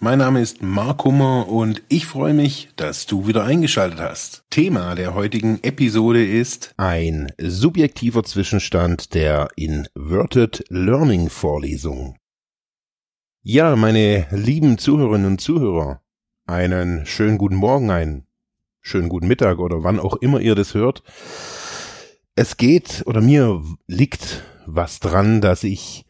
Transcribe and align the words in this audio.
Mein 0.00 0.20
Name 0.20 0.40
ist 0.40 0.62
Mark 0.62 1.02
Hummer 1.02 1.48
und 1.48 1.82
ich 1.88 2.06
freue 2.06 2.32
mich, 2.32 2.68
dass 2.76 3.06
du 3.06 3.26
wieder 3.26 3.42
eingeschaltet 3.42 3.98
hast. 3.98 4.44
Thema 4.48 4.94
der 4.94 5.14
heutigen 5.14 5.58
Episode 5.64 6.24
ist 6.24 6.72
ein 6.76 7.32
subjektiver 7.36 8.22
Zwischenstand 8.22 9.12
der 9.14 9.48
Inverted 9.56 10.62
Learning 10.68 11.28
Vorlesung. 11.28 12.16
Ja, 13.42 13.74
meine 13.74 14.28
lieben 14.30 14.78
Zuhörerinnen 14.78 15.26
und 15.26 15.40
Zuhörer, 15.40 16.00
einen 16.46 17.04
schönen 17.04 17.36
guten 17.36 17.56
Morgen, 17.56 17.90
einen 17.90 18.28
schönen 18.80 19.08
guten 19.08 19.26
Mittag 19.26 19.58
oder 19.58 19.82
wann 19.82 19.98
auch 19.98 20.14
immer 20.18 20.38
ihr 20.38 20.54
das 20.54 20.74
hört. 20.74 21.02
Es 22.36 22.56
geht 22.56 23.02
oder 23.06 23.20
mir 23.20 23.64
liegt 23.88 24.44
was 24.64 25.00
dran, 25.00 25.40
dass 25.40 25.64
ich 25.64 26.06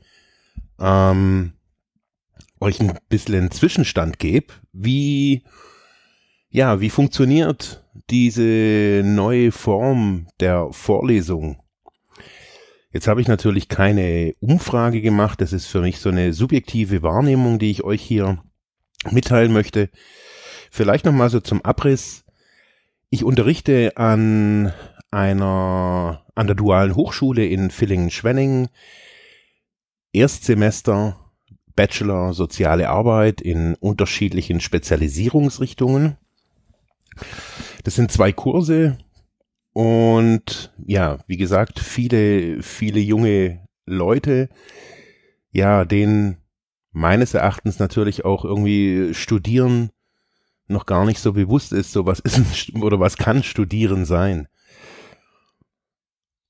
ähm, 0.79 1.55
euch 2.60 2.80
ein 2.80 2.98
bisschen 3.08 3.34
einen 3.34 3.50
Zwischenstand 3.50 4.18
gebe, 4.18 4.54
wie 4.72 5.44
ja, 6.50 6.80
wie 6.80 6.90
funktioniert 6.90 7.84
diese 8.08 9.02
neue 9.04 9.52
Form 9.52 10.28
der 10.40 10.68
Vorlesung 10.72 11.60
Jetzt 12.90 13.06
habe 13.06 13.20
ich 13.20 13.28
natürlich 13.28 13.68
keine 13.68 14.34
Umfrage 14.40 15.02
gemacht. 15.02 15.40
Das 15.40 15.52
ist 15.52 15.66
für 15.66 15.80
mich 15.80 16.00
so 16.00 16.09
eine 16.09 16.32
subjektive 16.32 17.02
Wahrnehmung, 17.02 17.59
die 17.59 17.70
ich 17.70 17.84
euch 17.84 18.02
hier 18.02 18.42
mitteilen 19.10 19.52
möchte. 19.52 19.90
Vielleicht 20.70 21.04
nochmal 21.04 21.28
so 21.28 21.40
zum 21.40 21.62
Abriss. 21.62 22.24
Ich 23.10 23.24
unterrichte 23.24 23.96
an 23.96 24.72
einer, 25.10 26.24
an 26.34 26.46
der 26.46 26.56
dualen 26.56 26.95
Hochschule 26.95 27.46
in 27.46 27.70
Villingen-Schwenningen. 27.70 28.68
Erstsemester 30.12 31.27
Bachelor 31.79 32.34
Soziale 32.34 32.90
Arbeit 32.90 33.40
in 33.40 33.74
unterschiedlichen 33.76 34.60
Spezialisierungsrichtungen. 34.60 36.16
Das 37.84 37.95
sind 37.95 38.10
zwei 38.10 38.32
Kurse, 38.32 38.98
und 39.79 40.73
ja, 40.84 41.18
wie 41.29 41.37
gesagt, 41.37 41.79
viele, 41.79 42.65
viele 42.65 42.99
junge 42.99 43.65
Leute, 43.87 44.49
ja, 45.52 45.84
denen 45.84 46.38
meines 46.90 47.32
Erachtens 47.32 47.79
natürlich 47.79 48.24
auch 48.24 48.45
irgendwie 48.45 49.15
Studieren 49.15 49.90
noch 50.66 50.84
gar 50.84 51.04
nicht 51.04 51.21
so 51.21 51.32
bewusst 51.32 51.73
ist, 51.73 51.93
so 51.93 52.06
was 52.06 52.18
ist 52.18 52.74
oder 52.74 52.99
was 52.99 53.18
kann 53.18 53.45
Studieren 53.45 54.04
sein. 54.04 54.49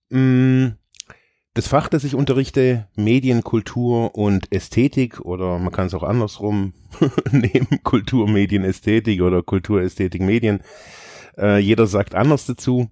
Mm, 0.09 0.69
das 1.59 1.67
Fach, 1.67 1.89
das 1.89 2.05
ich 2.05 2.14
unterrichte, 2.14 2.87
Medien, 2.95 3.42
Kultur 3.42 4.14
und 4.14 4.53
Ästhetik 4.53 5.19
oder 5.23 5.59
man 5.59 5.73
kann 5.73 5.89
es 5.89 5.95
auch 5.95 6.05
andersrum 6.05 6.73
nehmen, 7.33 7.81
Kultur, 7.83 8.28
Medien, 8.28 8.62
Ästhetik 8.62 9.23
oder 9.23 9.42
Kultur, 9.42 9.83
Ästhetik, 9.83 10.23
Medien. 10.23 10.61
Äh, 11.37 11.59
jeder 11.59 11.89
sagt 11.89 12.15
anders 12.15 12.47
dazu. 12.47 12.91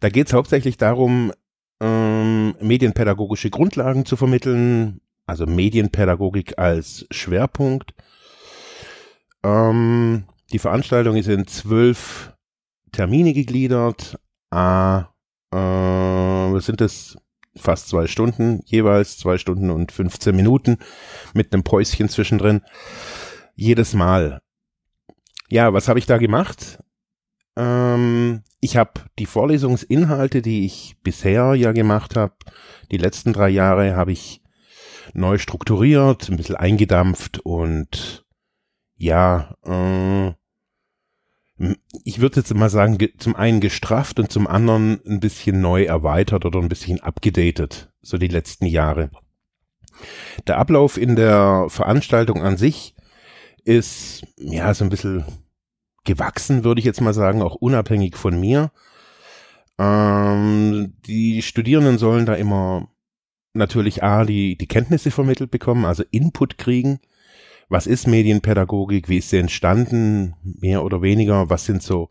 Da 0.00 0.08
geht 0.08 0.28
es 0.28 0.32
hauptsächlich 0.32 0.78
darum, 0.78 1.30
ähm, 1.82 2.54
medienpädagogische 2.58 3.50
Grundlagen 3.50 4.06
zu 4.06 4.16
vermitteln, 4.16 5.02
also 5.26 5.44
Medienpädagogik 5.44 6.58
als 6.58 7.06
Schwerpunkt. 7.10 7.92
Ähm, 9.44 10.24
die 10.52 10.58
Veranstaltung 10.58 11.16
ist 11.16 11.28
in 11.28 11.46
zwölf 11.46 12.32
Termine 12.92 13.34
gegliedert. 13.34 14.18
Ah, 14.50 15.08
äh, 15.52 16.29
was 16.54 16.66
sind 16.66 16.80
das? 16.80 17.16
Fast 17.56 17.88
zwei 17.88 18.06
Stunden, 18.06 18.62
jeweils 18.64 19.18
zwei 19.18 19.36
Stunden 19.36 19.70
und 19.70 19.90
15 19.90 20.36
Minuten 20.36 20.78
mit 21.34 21.52
einem 21.52 21.64
Päuschen 21.64 22.08
zwischendrin. 22.08 22.62
Jedes 23.56 23.92
Mal. 23.92 24.40
Ja, 25.48 25.72
was 25.72 25.88
habe 25.88 25.98
ich 25.98 26.06
da 26.06 26.18
gemacht? 26.18 26.78
Ähm, 27.56 28.42
ich 28.60 28.76
habe 28.76 28.92
die 29.18 29.26
Vorlesungsinhalte, 29.26 30.42
die 30.42 30.64
ich 30.64 30.96
bisher 31.02 31.54
ja 31.54 31.72
gemacht 31.72 32.16
habe, 32.16 32.34
die 32.92 32.98
letzten 32.98 33.32
drei 33.32 33.48
Jahre 33.48 33.96
habe 33.96 34.12
ich 34.12 34.42
neu 35.12 35.38
strukturiert, 35.38 36.28
ein 36.28 36.36
bisschen 36.36 36.56
eingedampft 36.56 37.40
und 37.40 38.24
ja, 38.96 39.56
äh, 39.64 40.32
ich 42.04 42.20
würde 42.20 42.36
jetzt 42.36 42.54
mal 42.54 42.70
sagen, 42.70 42.98
zum 43.18 43.36
einen 43.36 43.60
gestrafft 43.60 44.18
und 44.18 44.32
zum 44.32 44.46
anderen 44.46 45.00
ein 45.06 45.20
bisschen 45.20 45.60
neu 45.60 45.84
erweitert 45.84 46.46
oder 46.46 46.58
ein 46.58 46.68
bisschen 46.68 47.00
abgedatet, 47.00 47.92
so 48.00 48.16
die 48.16 48.28
letzten 48.28 48.66
Jahre. 48.66 49.10
Der 50.46 50.58
Ablauf 50.58 50.96
in 50.96 51.16
der 51.16 51.66
Veranstaltung 51.68 52.42
an 52.42 52.56
sich 52.56 52.94
ist 53.64 54.24
ja 54.38 54.72
so 54.72 54.84
ein 54.84 54.90
bisschen 54.90 55.24
gewachsen, 56.04 56.64
würde 56.64 56.78
ich 56.78 56.86
jetzt 56.86 57.02
mal 57.02 57.12
sagen, 57.12 57.42
auch 57.42 57.56
unabhängig 57.56 58.16
von 58.16 58.40
mir. 58.40 58.72
Ähm, 59.78 60.94
die 61.06 61.42
Studierenden 61.42 61.98
sollen 61.98 62.24
da 62.24 62.34
immer 62.34 62.88
natürlich 63.52 64.02
A, 64.02 64.24
die, 64.24 64.56
die 64.56 64.68
Kenntnisse 64.68 65.10
vermittelt 65.10 65.50
bekommen, 65.50 65.84
also 65.84 66.04
Input 66.10 66.56
kriegen. 66.56 67.00
Was 67.70 67.86
ist 67.86 68.06
Medienpädagogik? 68.06 69.08
Wie 69.08 69.18
ist 69.18 69.30
sie 69.30 69.38
entstanden? 69.38 70.34
Mehr 70.42 70.84
oder 70.84 71.00
weniger? 71.02 71.48
Was 71.48 71.64
sind 71.64 71.82
so 71.82 72.08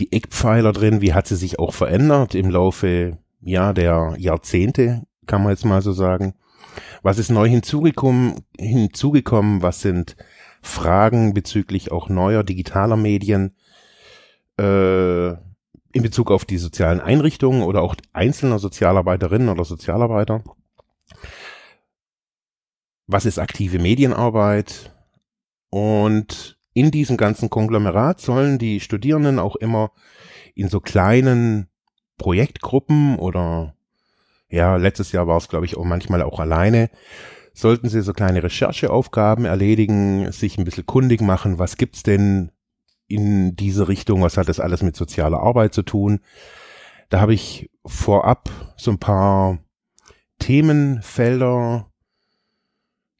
die 0.00 0.10
Eckpfeiler 0.10 0.72
drin? 0.72 1.02
Wie 1.02 1.12
hat 1.12 1.28
sie 1.28 1.36
sich 1.36 1.58
auch 1.58 1.74
verändert 1.74 2.34
im 2.34 2.50
Laufe, 2.50 3.18
ja, 3.40 3.74
der 3.74 4.14
Jahrzehnte, 4.18 5.02
kann 5.26 5.42
man 5.42 5.52
jetzt 5.52 5.66
mal 5.66 5.82
so 5.82 5.92
sagen? 5.92 6.34
Was 7.02 7.18
ist 7.18 7.30
neu 7.30 7.46
hinzugekommen? 7.46 8.40
Hinzugekommen? 8.58 9.62
Was 9.62 9.82
sind 9.82 10.16
Fragen 10.62 11.34
bezüglich 11.34 11.92
auch 11.92 12.08
neuer 12.08 12.42
digitaler 12.42 12.96
Medien 12.96 13.54
äh, 14.58 15.28
in 15.94 16.02
Bezug 16.02 16.30
auf 16.30 16.46
die 16.46 16.58
sozialen 16.58 17.00
Einrichtungen 17.00 17.62
oder 17.62 17.82
auch 17.82 17.94
einzelner 18.14 18.58
Sozialarbeiterinnen 18.58 19.50
oder 19.50 19.64
Sozialarbeiter. 19.64 20.42
Was 23.06 23.26
ist 23.26 23.38
aktive 23.38 23.78
Medienarbeit? 23.78 24.94
Und 25.70 26.58
in 26.72 26.90
diesem 26.90 27.16
ganzen 27.16 27.50
Konglomerat 27.50 28.20
sollen 28.20 28.58
die 28.58 28.80
Studierenden 28.80 29.38
auch 29.38 29.56
immer 29.56 29.92
in 30.54 30.68
so 30.68 30.80
kleinen 30.80 31.68
Projektgruppen 32.18 33.18
oder 33.18 33.74
ja, 34.48 34.76
letztes 34.76 35.12
Jahr 35.12 35.26
war 35.26 35.36
es, 35.36 35.48
glaube 35.48 35.66
ich, 35.66 35.76
auch 35.76 35.84
manchmal 35.84 36.22
auch 36.22 36.38
alleine, 36.38 36.90
sollten 37.52 37.88
Sie 37.88 38.02
so 38.02 38.12
kleine 38.12 38.42
Rechercheaufgaben 38.42 39.44
erledigen, 39.44 40.30
sich 40.32 40.58
ein 40.58 40.64
bisschen 40.64 40.86
kundig 40.86 41.20
machen, 41.20 41.58
was 41.58 41.76
gibt's 41.76 42.02
denn 42.02 42.50
in 43.06 43.54
diese 43.56 43.88
Richtung, 43.88 44.22
was 44.22 44.36
hat 44.36 44.48
das 44.48 44.60
alles 44.60 44.82
mit 44.82 44.96
sozialer 44.96 45.40
Arbeit 45.40 45.74
zu 45.74 45.82
tun. 45.82 46.20
Da 47.10 47.20
habe 47.20 47.34
ich 47.34 47.70
vorab 47.86 48.50
so 48.76 48.90
ein 48.90 48.98
paar 48.98 49.58
Themenfelder 50.38 51.90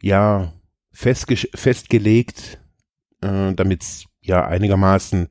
ja 0.04 0.52
festge 0.92 1.36
festgelegt, 1.54 2.60
äh, 3.20 3.54
damit 3.54 3.82
es 3.82 4.04
ja 4.20 4.46
einigermaßen 4.46 5.28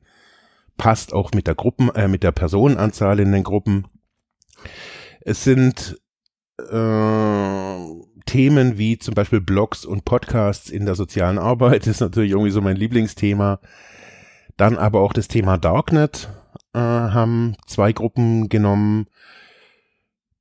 passt, 0.76 1.12
auch 1.12 1.30
mit 1.32 1.46
der 1.46 1.54
Gruppen, 1.54 1.94
äh, 1.94 2.08
mit 2.08 2.22
der 2.22 2.32
Personenanzahl 2.32 3.20
in 3.20 3.32
den 3.32 3.44
Gruppen. 3.44 3.86
Es 5.20 5.44
sind 5.44 5.98
äh, 6.58 7.76
Themen 8.26 8.78
wie 8.78 8.98
zum 8.98 9.14
Beispiel 9.14 9.40
Blogs 9.40 9.84
und 9.84 10.04
Podcasts 10.04 10.70
in 10.70 10.86
der 10.86 10.94
sozialen 10.94 11.38
Arbeit 11.38 11.86
ist 11.86 12.00
natürlich 12.00 12.32
irgendwie 12.32 12.50
so 12.50 12.60
mein 12.60 12.76
Lieblingsthema. 12.76 13.60
Dann 14.56 14.76
aber 14.76 15.00
auch 15.00 15.12
das 15.12 15.28
Thema 15.28 15.56
Darknet 15.56 16.28
äh, 16.74 16.78
haben 16.78 17.56
zwei 17.66 17.92
Gruppen 17.92 18.48
genommen. 18.48 19.06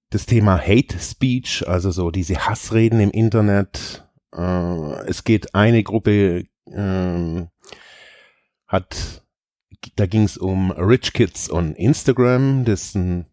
Das 0.09 0.25
Thema 0.27 0.59
Hate 0.59 0.99
Speech, 0.99 1.67
also 1.67 1.89
so 1.89 2.11
diese 2.11 2.47
Hassreden 2.47 2.99
im 2.99 3.09
Internet. 3.09 4.02
Äh, 4.35 5.07
es 5.07 5.23
geht 5.23 5.55
eine 5.55 5.83
Gruppe, 5.83 6.45
äh, 6.65 7.45
hat, 8.67 9.23
da 9.95 10.05
ging 10.05 10.23
es 10.23 10.37
um 10.37 10.71
Rich 10.71 11.13
Kids 11.13 11.51
on 11.51 11.75
Instagram. 11.75 12.65
Das 12.65 12.83
ist 12.83 12.95
ein 12.95 13.25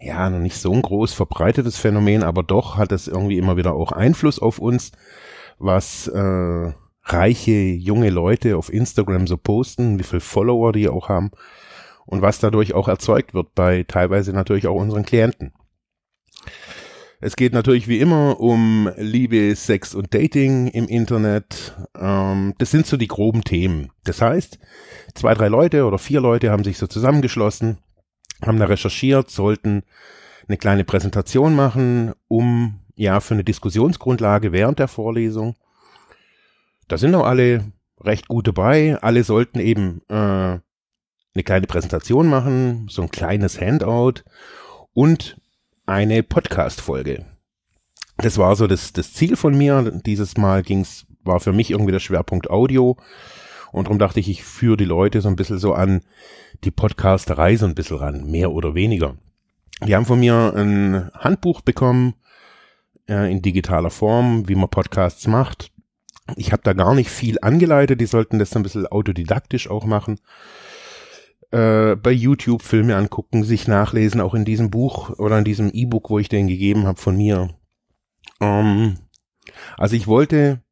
ja, 0.00 0.30
noch 0.30 0.38
nicht 0.38 0.56
so 0.56 0.72
ein 0.72 0.82
groß 0.82 1.12
verbreitetes 1.12 1.76
Phänomen, 1.76 2.22
aber 2.22 2.42
doch 2.44 2.76
hat 2.76 2.92
es 2.92 3.08
irgendwie 3.08 3.36
immer 3.36 3.56
wieder 3.56 3.74
auch 3.74 3.90
Einfluss 3.90 4.38
auf 4.38 4.60
uns, 4.60 4.92
was 5.58 6.06
äh, 6.06 6.72
reiche 7.02 7.52
junge 7.52 8.10
Leute 8.10 8.56
auf 8.56 8.72
Instagram 8.72 9.26
so 9.26 9.36
posten, 9.36 9.98
wie 9.98 10.04
viel 10.04 10.20
Follower 10.20 10.72
die 10.72 10.88
auch 10.88 11.08
haben. 11.08 11.32
und 12.06 12.22
was 12.22 12.38
dadurch 12.38 12.72
auch 12.72 12.88
erzeugt 12.88 13.34
wird 13.34 13.54
bei 13.54 13.84
teilweise 13.86 14.32
natürlich 14.32 14.66
auch 14.66 14.76
unseren 14.76 15.04
Klienten. 15.04 15.52
Es 17.20 17.34
geht 17.34 17.52
natürlich 17.52 17.88
wie 17.88 17.98
immer 17.98 18.38
um 18.38 18.88
Liebe, 18.96 19.54
Sex 19.56 19.94
und 19.94 20.14
Dating 20.14 20.68
im 20.68 20.86
Internet. 20.86 21.76
Ähm, 21.96 22.54
das 22.58 22.70
sind 22.70 22.86
so 22.86 22.96
die 22.96 23.08
groben 23.08 23.42
Themen. 23.42 23.90
Das 24.04 24.22
heißt, 24.22 24.58
zwei, 25.14 25.34
drei 25.34 25.48
Leute 25.48 25.84
oder 25.84 25.98
vier 25.98 26.20
Leute 26.20 26.50
haben 26.50 26.62
sich 26.62 26.78
so 26.78 26.86
zusammengeschlossen, 26.86 27.78
haben 28.46 28.60
da 28.60 28.66
recherchiert, 28.66 29.30
sollten 29.30 29.82
eine 30.46 30.58
kleine 30.58 30.84
Präsentation 30.84 31.56
machen, 31.56 32.12
um 32.28 32.80
ja 32.94 33.18
für 33.18 33.34
eine 33.34 33.44
Diskussionsgrundlage 33.44 34.52
während 34.52 34.78
der 34.78 34.88
Vorlesung. 34.88 35.56
Da 36.86 36.98
sind 36.98 37.14
auch 37.16 37.26
alle 37.26 37.72
recht 38.00 38.28
gut 38.28 38.46
dabei. 38.46 38.96
Alle 39.02 39.24
sollten 39.24 39.58
eben 39.58 40.02
äh, 40.08 40.14
eine 40.14 41.44
kleine 41.44 41.66
Präsentation 41.66 42.28
machen, 42.28 42.86
so 42.88 43.02
ein 43.02 43.10
kleines 43.10 43.60
Handout 43.60 44.22
und 44.94 45.36
eine 45.88 46.22
Podcast-Folge. 46.22 47.24
Das 48.18 48.36
war 48.36 48.54
so 48.56 48.66
das, 48.66 48.92
das 48.92 49.14
Ziel 49.14 49.36
von 49.36 49.56
mir. 49.56 50.00
Dieses 50.04 50.36
Mal 50.36 50.62
ging's, 50.62 51.06
war 51.24 51.40
für 51.40 51.54
mich 51.54 51.70
irgendwie 51.70 51.92
der 51.92 51.98
Schwerpunkt 51.98 52.50
Audio. 52.50 52.98
Und 53.72 53.86
darum 53.86 53.98
dachte 53.98 54.20
ich, 54.20 54.28
ich 54.28 54.44
führe 54.44 54.76
die 54.76 54.84
Leute 54.84 55.22
so 55.22 55.28
ein 55.28 55.36
bisschen 55.36 55.58
so 55.58 55.72
an 55.72 56.02
die 56.64 56.70
Podcasterei 56.70 57.56
so 57.56 57.64
ein 57.64 57.74
bisschen 57.74 57.96
ran, 57.96 58.30
mehr 58.30 58.52
oder 58.52 58.74
weniger. 58.74 59.16
Die 59.86 59.96
haben 59.96 60.04
von 60.04 60.20
mir 60.20 60.52
ein 60.54 61.10
Handbuch 61.14 61.62
bekommen, 61.62 62.14
äh, 63.08 63.30
in 63.30 63.40
digitaler 63.40 63.90
Form, 63.90 64.46
wie 64.46 64.56
man 64.56 64.68
Podcasts 64.68 65.26
macht. 65.26 65.70
Ich 66.36 66.52
habe 66.52 66.62
da 66.62 66.74
gar 66.74 66.94
nicht 66.94 67.08
viel 67.08 67.38
angeleitet, 67.40 67.98
die 67.98 68.06
sollten 68.06 68.38
das 68.38 68.54
ein 68.54 68.62
bisschen 68.62 68.86
autodidaktisch 68.86 69.70
auch 69.70 69.86
machen 69.86 70.20
äh, 71.50 71.96
bei 71.96 72.10
YouTube 72.10 72.62
Filme 72.62 72.96
angucken, 72.96 73.44
sich 73.44 73.68
nachlesen, 73.68 74.20
auch 74.20 74.34
in 74.34 74.44
diesem 74.44 74.70
Buch 74.70 75.10
oder 75.18 75.38
in 75.38 75.44
diesem 75.44 75.70
E-Book, 75.72 76.10
wo 76.10 76.18
ich 76.18 76.28
den 76.28 76.48
gegeben 76.48 76.86
habe 76.86 77.00
von 77.00 77.16
mir. 77.16 77.50
Ähm, 78.40 78.98
also 79.76 79.96
ich 79.96 80.06
wollte 80.06 80.62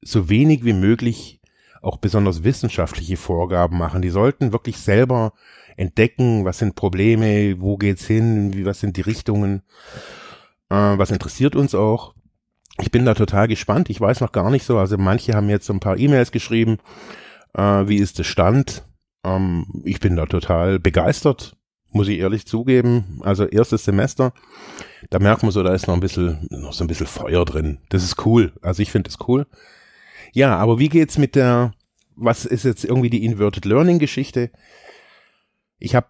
so 0.00 0.28
wenig 0.28 0.64
wie 0.64 0.72
möglich 0.72 1.40
auch 1.80 1.96
besonders 1.96 2.44
wissenschaftliche 2.44 3.16
Vorgaben 3.16 3.76
machen. 3.76 4.02
Die 4.02 4.10
sollten 4.10 4.52
wirklich 4.52 4.78
selber 4.78 5.32
entdecken, 5.76 6.44
was 6.44 6.58
sind 6.58 6.76
Probleme, 6.76 7.60
wo 7.60 7.76
geht's 7.76 8.06
hin, 8.06 8.54
wie, 8.54 8.64
was 8.64 8.80
sind 8.80 8.96
die 8.96 9.02
Richtungen, 9.02 9.62
äh, 10.68 10.74
was 10.74 11.10
interessiert 11.10 11.56
uns 11.56 11.74
auch. 11.74 12.14
Ich 12.80 12.90
bin 12.90 13.04
da 13.04 13.14
total 13.14 13.48
gespannt. 13.48 13.90
Ich 13.90 14.00
weiß 14.00 14.20
noch 14.20 14.32
gar 14.32 14.50
nicht 14.50 14.64
so. 14.64 14.78
Also 14.78 14.96
manche 14.96 15.34
haben 15.34 15.48
jetzt 15.48 15.66
so 15.66 15.72
ein 15.72 15.80
paar 15.80 15.98
E-Mails 15.98 16.32
geschrieben. 16.32 16.78
Äh, 17.54 17.88
wie 17.88 17.96
ist 17.96 18.18
der 18.18 18.24
Stand? 18.24 18.84
Ähm, 19.24 19.66
ich 19.84 20.00
bin 20.00 20.16
da 20.16 20.26
total 20.26 20.78
begeistert, 20.78 21.56
muss 21.90 22.08
ich 22.08 22.18
ehrlich 22.18 22.46
zugeben. 22.46 23.20
Also 23.22 23.44
erstes 23.44 23.84
Semester, 23.84 24.32
da 25.10 25.18
merkt 25.18 25.42
man 25.42 25.52
so, 25.52 25.62
da 25.62 25.74
ist 25.74 25.86
noch 25.86 25.94
ein 25.94 26.00
bisschen, 26.00 26.46
noch 26.50 26.72
so 26.72 26.84
ein 26.84 26.88
bisschen 26.88 27.06
Feuer 27.06 27.44
drin. 27.44 27.78
Das 27.88 28.04
ist 28.04 28.24
cool. 28.26 28.52
Also 28.62 28.82
ich 28.82 28.90
finde 28.90 29.10
das 29.10 29.28
cool. 29.28 29.46
Ja, 30.32 30.56
aber 30.56 30.78
wie 30.78 30.88
geht's 30.88 31.18
mit 31.18 31.34
der, 31.34 31.72
was 32.16 32.44
ist 32.44 32.64
jetzt 32.64 32.84
irgendwie 32.84 33.10
die 33.10 33.24
Inverted 33.24 33.64
Learning 33.64 33.98
Geschichte? 33.98 34.50
Ich 35.78 35.94
habe 35.94 36.08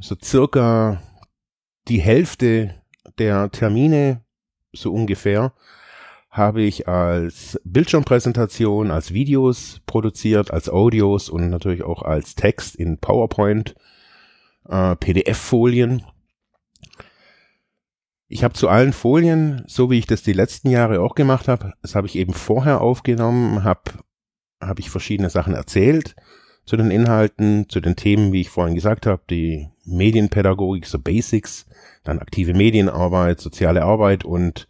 so 0.00 0.16
circa 0.22 1.02
die 1.88 2.00
Hälfte 2.00 2.74
der 3.18 3.50
Termine, 3.50 4.22
so 4.72 4.92
ungefähr, 4.92 5.52
habe 6.30 6.62
ich 6.62 6.86
als 6.86 7.60
Bildschirmpräsentation, 7.64 8.92
als 8.92 9.12
Videos 9.12 9.80
produziert, 9.86 10.52
als 10.52 10.68
Audios 10.68 11.28
und 11.28 11.50
natürlich 11.50 11.82
auch 11.82 12.02
als 12.02 12.36
Text 12.36 12.76
in 12.76 12.98
PowerPoint, 12.98 13.74
äh, 14.68 14.94
PDF-Folien. 14.94 16.04
Ich 18.28 18.44
habe 18.44 18.54
zu 18.54 18.68
allen 18.68 18.92
Folien, 18.92 19.64
so 19.66 19.90
wie 19.90 19.98
ich 19.98 20.06
das 20.06 20.22
die 20.22 20.32
letzten 20.32 20.70
Jahre 20.70 21.00
auch 21.00 21.16
gemacht 21.16 21.48
habe, 21.48 21.72
das 21.82 21.96
habe 21.96 22.06
ich 22.06 22.14
eben 22.14 22.32
vorher 22.32 22.80
aufgenommen, 22.80 23.64
habe 23.64 23.90
hab 24.60 24.78
ich 24.78 24.88
verschiedene 24.88 25.30
Sachen 25.30 25.54
erzählt 25.54 26.14
zu 26.64 26.76
den 26.76 26.92
Inhalten, 26.92 27.68
zu 27.68 27.80
den 27.80 27.96
Themen, 27.96 28.32
wie 28.32 28.42
ich 28.42 28.50
vorhin 28.50 28.76
gesagt 28.76 29.06
habe, 29.06 29.22
die 29.28 29.68
Medienpädagogik, 29.84 30.86
so 30.86 31.00
Basics, 31.00 31.66
dann 32.04 32.20
aktive 32.20 32.54
Medienarbeit, 32.54 33.40
soziale 33.40 33.82
Arbeit 33.82 34.24
und 34.24 34.68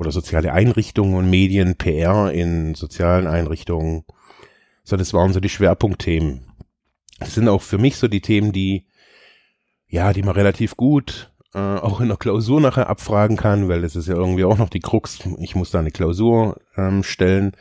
oder 0.00 0.12
soziale 0.12 0.54
Einrichtungen 0.54 1.14
und 1.14 1.28
Medien, 1.28 1.76
PR 1.76 2.32
in 2.32 2.74
sozialen 2.74 3.26
Einrichtungen. 3.26 4.04
So, 4.82 4.96
das 4.96 5.12
waren 5.12 5.34
so 5.34 5.40
die 5.40 5.50
Schwerpunktthemen. 5.50 6.40
Das 7.18 7.34
sind 7.34 7.48
auch 7.48 7.60
für 7.60 7.76
mich 7.76 7.98
so 7.98 8.08
die 8.08 8.22
Themen, 8.22 8.50
die, 8.50 8.86
ja, 9.88 10.14
die 10.14 10.22
man 10.22 10.34
relativ 10.34 10.74
gut 10.78 11.30
äh, 11.52 11.58
auch 11.58 12.00
in 12.00 12.08
der 12.08 12.16
Klausur 12.16 12.62
nachher 12.62 12.88
abfragen 12.88 13.36
kann, 13.36 13.68
weil 13.68 13.82
das 13.82 13.94
ist 13.94 14.08
ja 14.08 14.14
irgendwie 14.14 14.44
auch 14.44 14.56
noch 14.56 14.70
die 14.70 14.80
Krux. 14.80 15.18
Ich 15.38 15.54
muss 15.54 15.70
da 15.70 15.80
eine 15.80 15.90
Klausur 15.90 16.58
ähm, 16.78 17.02
stellen. 17.02 17.52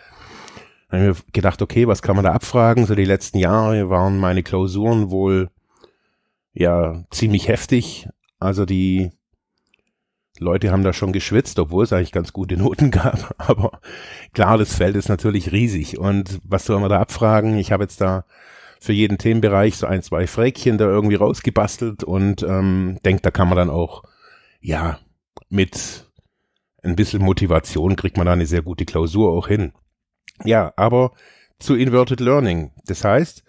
Dann 0.90 1.02
habe 1.02 1.12
ich 1.12 1.18
mir 1.18 1.32
gedacht, 1.34 1.62
okay, 1.62 1.88
was 1.88 2.02
kann 2.02 2.16
man 2.16 2.24
da 2.24 2.32
abfragen? 2.32 2.86
So 2.86 2.96
die 2.96 3.04
letzten 3.04 3.38
Jahre 3.38 3.90
waren 3.90 4.18
meine 4.18 4.44
Klausuren 4.44 5.12
wohl 5.12 5.50
ja 6.54 7.04
ziemlich 7.12 7.50
heftig. 7.50 8.08
Also 8.40 8.66
die 8.66 9.12
Leute 10.40 10.72
haben 10.72 10.84
da 10.84 10.94
schon 10.94 11.14
geschwitzt, 11.14 11.60
obwohl 11.60 11.84
es 11.84 11.94
eigentlich 11.94 12.12
ganz 12.12 12.34
gute 12.34 12.58
Noten 12.58 12.92
gab. 12.92 13.36
Aber 13.38 13.80
klar, 14.34 14.58
das 14.58 14.76
Feld 14.76 14.96
ist 14.96 15.10
natürlich 15.10 15.52
riesig. 15.52 16.00
Und 16.00 16.40
was 16.44 16.66
soll 16.66 16.80
man 16.80 16.90
da 16.90 17.00
abfragen? 17.00 17.58
Ich 17.58 17.72
habe 17.72 17.84
jetzt 17.84 18.02
da 18.02 18.26
für 18.80 18.94
jeden 18.94 19.18
Themenbereich 19.18 19.78
so 19.78 19.88
ein, 19.88 20.02
zwei 20.02 20.26
Fräkchen 20.26 20.78
da 20.78 20.86
irgendwie 20.86 21.16
rausgebastelt 21.16 22.04
und 22.04 22.44
ähm, 22.44 22.98
denke, 23.04 23.22
da 23.22 23.32
kann 23.32 23.50
man 23.50 23.58
dann 23.58 23.70
auch, 23.70 24.04
ja, 24.62 25.00
mit 25.50 26.06
ein 26.82 26.96
bisschen 26.96 27.22
Motivation 27.22 27.98
kriegt 27.98 28.16
man 28.16 28.26
da 28.26 28.34
eine 28.34 28.46
sehr 28.46 28.62
gute 28.62 28.86
Klausur 28.86 29.32
auch 29.34 29.48
hin. 29.48 29.74
Ja, 30.46 30.72
aber 30.78 31.12
zu 31.60 31.76
Inverted 31.76 32.22
Learning. 32.22 32.72
Das 32.86 33.04
heißt, 33.04 33.44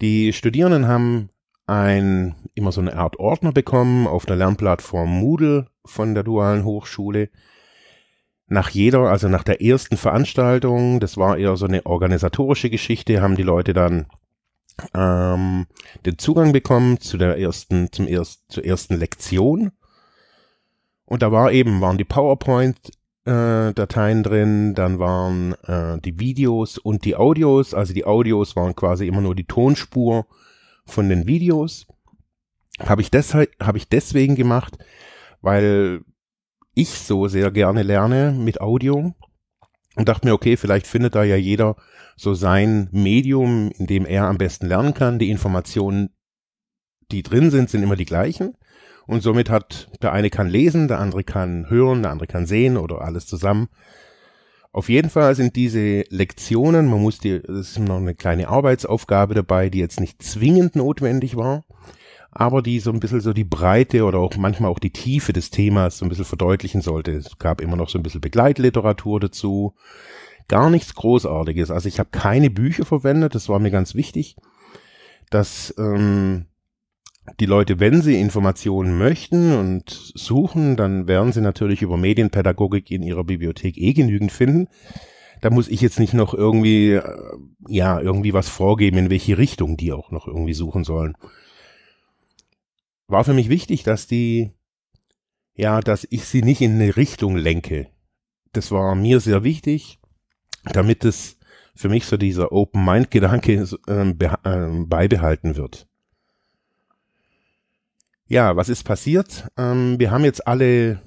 die 0.00 0.32
Studierenden 0.32 0.86
haben 0.86 1.30
ein, 1.66 2.36
immer 2.54 2.70
so 2.70 2.80
eine 2.80 2.96
Art 2.96 3.18
Ordner 3.18 3.52
bekommen 3.52 4.06
auf 4.06 4.26
der 4.26 4.36
Lernplattform 4.36 5.08
Moodle 5.08 5.66
von 5.84 6.14
der 6.14 6.22
Dualen 6.22 6.64
Hochschule. 6.64 7.30
Nach 8.46 8.68
jeder, 8.70 9.00
also 9.10 9.28
nach 9.28 9.42
der 9.42 9.62
ersten 9.62 9.96
Veranstaltung, 9.96 11.00
das 11.00 11.16
war 11.16 11.38
eher 11.38 11.56
so 11.56 11.66
eine 11.66 11.86
organisatorische 11.86 12.70
Geschichte, 12.70 13.22
haben 13.22 13.36
die 13.36 13.42
Leute 13.42 13.72
dann 13.72 14.06
ähm, 14.94 15.66
den 16.04 16.18
Zugang 16.18 16.52
bekommen 16.52 17.00
zu 17.00 17.16
der 17.16 17.38
ersten, 17.38 17.90
zum 17.92 18.06
erst, 18.06 18.50
zur 18.50 18.64
ersten 18.64 18.96
Lektion. 18.96 19.72
Und 21.06 21.22
da 21.22 21.32
war 21.32 21.52
eben, 21.52 21.80
waren 21.80 21.98
die 21.98 22.04
PowerPoint 22.04 22.78
äh, 23.24 23.72
Dateien 23.72 24.22
drin, 24.22 24.74
dann 24.74 24.98
waren 24.98 25.54
äh, 25.64 25.98
die 26.00 26.18
Videos 26.18 26.78
und 26.78 27.04
die 27.04 27.16
Audios, 27.16 27.74
also 27.74 27.94
die 27.94 28.04
Audios 28.04 28.56
waren 28.56 28.74
quasi 28.74 29.06
immer 29.06 29.20
nur 29.20 29.34
die 29.34 29.46
Tonspur 29.46 30.26
von 30.84 31.08
den 31.08 31.26
Videos. 31.26 31.86
Habe 32.80 33.02
ich 33.02 33.10
deshalb, 33.10 33.50
habe 33.62 33.78
ich 33.78 33.88
deswegen 33.88 34.34
gemacht, 34.34 34.78
weil 35.44 36.00
ich 36.74 36.88
so 36.88 37.28
sehr 37.28 37.50
gerne 37.50 37.82
lerne 37.82 38.32
mit 38.32 38.60
Audio 38.60 39.14
und 39.94 40.08
dachte 40.08 40.26
mir, 40.26 40.32
okay, 40.32 40.56
vielleicht 40.56 40.86
findet 40.86 41.14
da 41.14 41.22
ja 41.22 41.36
jeder 41.36 41.76
so 42.16 42.32
sein 42.32 42.88
Medium, 42.92 43.70
in 43.76 43.86
dem 43.86 44.06
er 44.06 44.24
am 44.24 44.38
besten 44.38 44.66
lernen 44.66 44.94
kann. 44.94 45.18
Die 45.18 45.30
Informationen, 45.30 46.10
die 47.10 47.22
drin 47.22 47.50
sind, 47.50 47.68
sind 47.68 47.82
immer 47.82 47.96
die 47.96 48.06
gleichen. 48.06 48.54
Und 49.06 49.22
somit 49.22 49.50
hat 49.50 49.90
der 50.02 50.12
eine 50.12 50.30
kann 50.30 50.48
lesen, 50.48 50.88
der 50.88 50.98
andere 50.98 51.24
kann 51.24 51.68
hören, 51.68 52.02
der 52.02 52.12
andere 52.12 52.26
kann 52.26 52.46
sehen 52.46 52.78
oder 52.78 53.02
alles 53.02 53.26
zusammen. 53.26 53.68
Auf 54.72 54.88
jeden 54.88 55.10
Fall 55.10 55.34
sind 55.34 55.56
diese 55.56 56.04
Lektionen, 56.08 56.88
man 56.88 57.02
muss 57.02 57.18
die, 57.18 57.32
es 57.32 57.76
ist 57.76 57.78
noch 57.78 57.98
eine 57.98 58.14
kleine 58.14 58.48
Arbeitsaufgabe 58.48 59.34
dabei, 59.34 59.68
die 59.68 59.78
jetzt 59.78 60.00
nicht 60.00 60.22
zwingend 60.22 60.74
notwendig 60.74 61.36
war, 61.36 61.64
aber 62.34 62.62
die 62.62 62.80
so 62.80 62.90
ein 62.90 62.98
bisschen 62.98 63.20
so 63.20 63.32
die 63.32 63.44
Breite 63.44 64.04
oder 64.04 64.18
auch 64.18 64.36
manchmal 64.36 64.70
auch 64.70 64.80
die 64.80 64.90
Tiefe 64.90 65.32
des 65.32 65.50
Themas 65.50 65.98
so 65.98 66.04
ein 66.04 66.08
bisschen 66.08 66.24
verdeutlichen 66.24 66.82
sollte. 66.82 67.12
Es 67.12 67.38
gab 67.38 67.60
immer 67.60 67.76
noch 67.76 67.88
so 67.88 67.98
ein 67.98 68.02
bisschen 68.02 68.20
Begleitliteratur 68.20 69.20
dazu. 69.20 69.74
Gar 70.48 70.68
nichts 70.68 70.94
Großartiges. 70.94 71.70
Also 71.70 71.88
ich 71.88 72.00
habe 72.00 72.10
keine 72.10 72.50
Bücher 72.50 72.84
verwendet, 72.84 73.36
das 73.36 73.48
war 73.48 73.60
mir 73.60 73.70
ganz 73.70 73.94
wichtig, 73.94 74.36
dass 75.30 75.72
ähm, 75.78 76.46
die 77.38 77.46
Leute, 77.46 77.78
wenn 77.78 78.02
sie 78.02 78.20
Informationen 78.20 78.98
möchten 78.98 79.56
und 79.56 79.88
suchen, 79.88 80.76
dann 80.76 81.06
werden 81.06 81.32
sie 81.32 81.40
natürlich 81.40 81.82
über 81.82 81.96
Medienpädagogik 81.96 82.90
in 82.90 83.02
ihrer 83.02 83.24
Bibliothek 83.24 83.78
eh 83.78 83.92
genügend 83.92 84.32
finden. 84.32 84.68
Da 85.40 85.50
muss 85.50 85.68
ich 85.68 85.80
jetzt 85.80 86.00
nicht 86.00 86.14
noch 86.14 86.34
irgendwie, 86.34 86.92
äh, 86.94 87.02
ja, 87.68 88.00
irgendwie 88.00 88.34
was 88.34 88.48
vorgeben, 88.48 88.98
in 88.98 89.10
welche 89.10 89.38
Richtung 89.38 89.76
die 89.76 89.92
auch 89.92 90.10
noch 90.10 90.26
irgendwie 90.26 90.54
suchen 90.54 90.82
sollen. 90.84 91.14
War 93.06 93.24
für 93.24 93.34
mich 93.34 93.48
wichtig, 93.48 93.82
dass 93.82 94.06
die, 94.06 94.52
ja, 95.54 95.80
dass 95.80 96.06
ich 96.10 96.24
sie 96.24 96.42
nicht 96.42 96.60
in 96.60 96.74
eine 96.74 96.96
Richtung 96.96 97.36
lenke. 97.36 97.88
Das 98.52 98.70
war 98.70 98.94
mir 98.94 99.20
sehr 99.20 99.44
wichtig, 99.44 99.98
damit 100.64 101.04
es 101.04 101.38
für 101.74 101.88
mich 101.88 102.06
so 102.06 102.16
dieser 102.16 102.52
Open-Mind-Gedanke 102.52 103.68
äh, 103.86 104.84
beibehalten 104.86 105.56
wird. 105.56 105.88
Ja, 108.26 108.56
was 108.56 108.68
ist 108.68 108.84
passiert? 108.84 109.48
Ähm, 109.58 109.98
wir 109.98 110.10
haben 110.10 110.24
jetzt 110.24 110.46
alle 110.46 111.02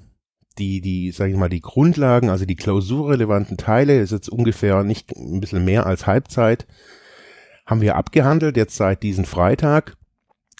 die, 0.58 0.80
die, 0.80 1.10
sag 1.10 1.30
ich 1.30 1.36
mal, 1.36 1.48
die 1.48 1.60
Grundlagen, 1.60 2.30
also 2.30 2.44
die 2.44 2.56
klausurrelevanten 2.56 3.56
Teile, 3.56 4.00
ist 4.00 4.12
jetzt 4.12 4.28
ungefähr 4.28 4.82
nicht 4.82 5.14
ein 5.16 5.40
bisschen 5.40 5.64
mehr 5.64 5.86
als 5.86 6.06
Halbzeit, 6.06 6.66
haben 7.66 7.80
wir 7.80 7.96
abgehandelt, 7.96 8.56
jetzt 8.56 8.76
seit 8.76 9.02
diesem 9.02 9.24
Freitag. 9.24 9.97